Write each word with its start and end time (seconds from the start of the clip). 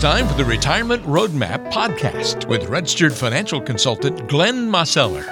time 0.00 0.26
for 0.26 0.32
the 0.32 0.44
Retirement 0.46 1.02
Roadmap 1.02 1.70
podcast 1.70 2.48
with 2.48 2.70
registered 2.70 3.12
financial 3.12 3.60
consultant 3.60 4.30
Glenn 4.30 4.70
Mosteller. 4.70 5.26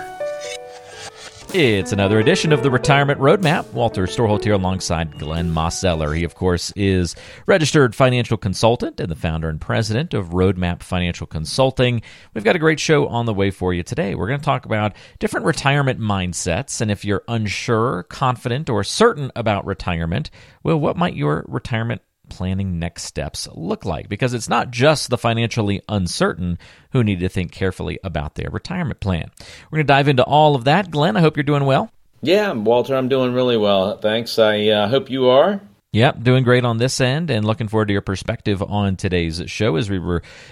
It's 1.54 1.92
another 1.92 2.20
edition 2.20 2.52
of 2.52 2.62
the 2.62 2.70
Retirement 2.70 3.18
Roadmap. 3.18 3.72
Walter 3.72 4.04
Storholt 4.04 4.44
here 4.44 4.52
alongside 4.52 5.18
Glenn 5.18 5.50
Mosteller. 5.54 6.14
He, 6.14 6.22
of 6.22 6.34
course, 6.34 6.70
is 6.76 7.16
registered 7.46 7.96
financial 7.96 8.36
consultant 8.36 9.00
and 9.00 9.10
the 9.10 9.16
founder 9.16 9.48
and 9.48 9.58
president 9.58 10.12
of 10.12 10.28
Roadmap 10.28 10.82
Financial 10.82 11.26
Consulting. 11.26 12.02
We've 12.34 12.44
got 12.44 12.54
a 12.54 12.58
great 12.58 12.78
show 12.78 13.08
on 13.08 13.24
the 13.24 13.32
way 13.32 13.50
for 13.50 13.72
you 13.72 13.82
today. 13.82 14.14
We're 14.14 14.28
going 14.28 14.40
to 14.40 14.44
talk 14.44 14.66
about 14.66 14.92
different 15.18 15.46
retirement 15.46 15.98
mindsets. 15.98 16.82
And 16.82 16.90
if 16.90 17.06
you're 17.06 17.24
unsure, 17.26 18.02
confident, 18.02 18.68
or 18.68 18.84
certain 18.84 19.32
about 19.34 19.64
retirement, 19.64 20.30
well, 20.62 20.78
what 20.78 20.98
might 20.98 21.16
your 21.16 21.46
retirement 21.48 22.02
planning 22.28 22.78
next 22.78 23.04
steps 23.04 23.48
look 23.54 23.84
like? 23.84 24.08
Because 24.08 24.34
it's 24.34 24.48
not 24.48 24.70
just 24.70 25.10
the 25.10 25.18
financially 25.18 25.82
uncertain 25.88 26.58
who 26.92 27.04
need 27.04 27.20
to 27.20 27.28
think 27.28 27.52
carefully 27.52 27.98
about 28.04 28.34
their 28.34 28.50
retirement 28.50 29.00
plan. 29.00 29.30
We're 29.70 29.78
going 29.78 29.86
to 29.86 29.92
dive 29.92 30.08
into 30.08 30.24
all 30.24 30.54
of 30.54 30.64
that. 30.64 30.90
Glenn, 30.90 31.16
I 31.16 31.20
hope 31.20 31.36
you're 31.36 31.44
doing 31.44 31.64
well. 31.64 31.90
Yeah, 32.20 32.52
Walter, 32.52 32.96
I'm 32.96 33.08
doing 33.08 33.32
really 33.32 33.56
well. 33.56 33.96
Thanks. 33.98 34.38
I 34.38 34.68
uh, 34.68 34.88
hope 34.88 35.10
you 35.10 35.28
are. 35.28 35.60
Yep, 35.94 36.22
doing 36.22 36.44
great 36.44 36.66
on 36.66 36.76
this 36.76 37.00
end 37.00 37.30
and 37.30 37.46
looking 37.46 37.66
forward 37.66 37.86
to 37.86 37.92
your 37.92 38.02
perspective 38.02 38.62
on 38.62 38.96
today's 38.96 39.42
show 39.46 39.76
as 39.76 39.88
we 39.88 39.98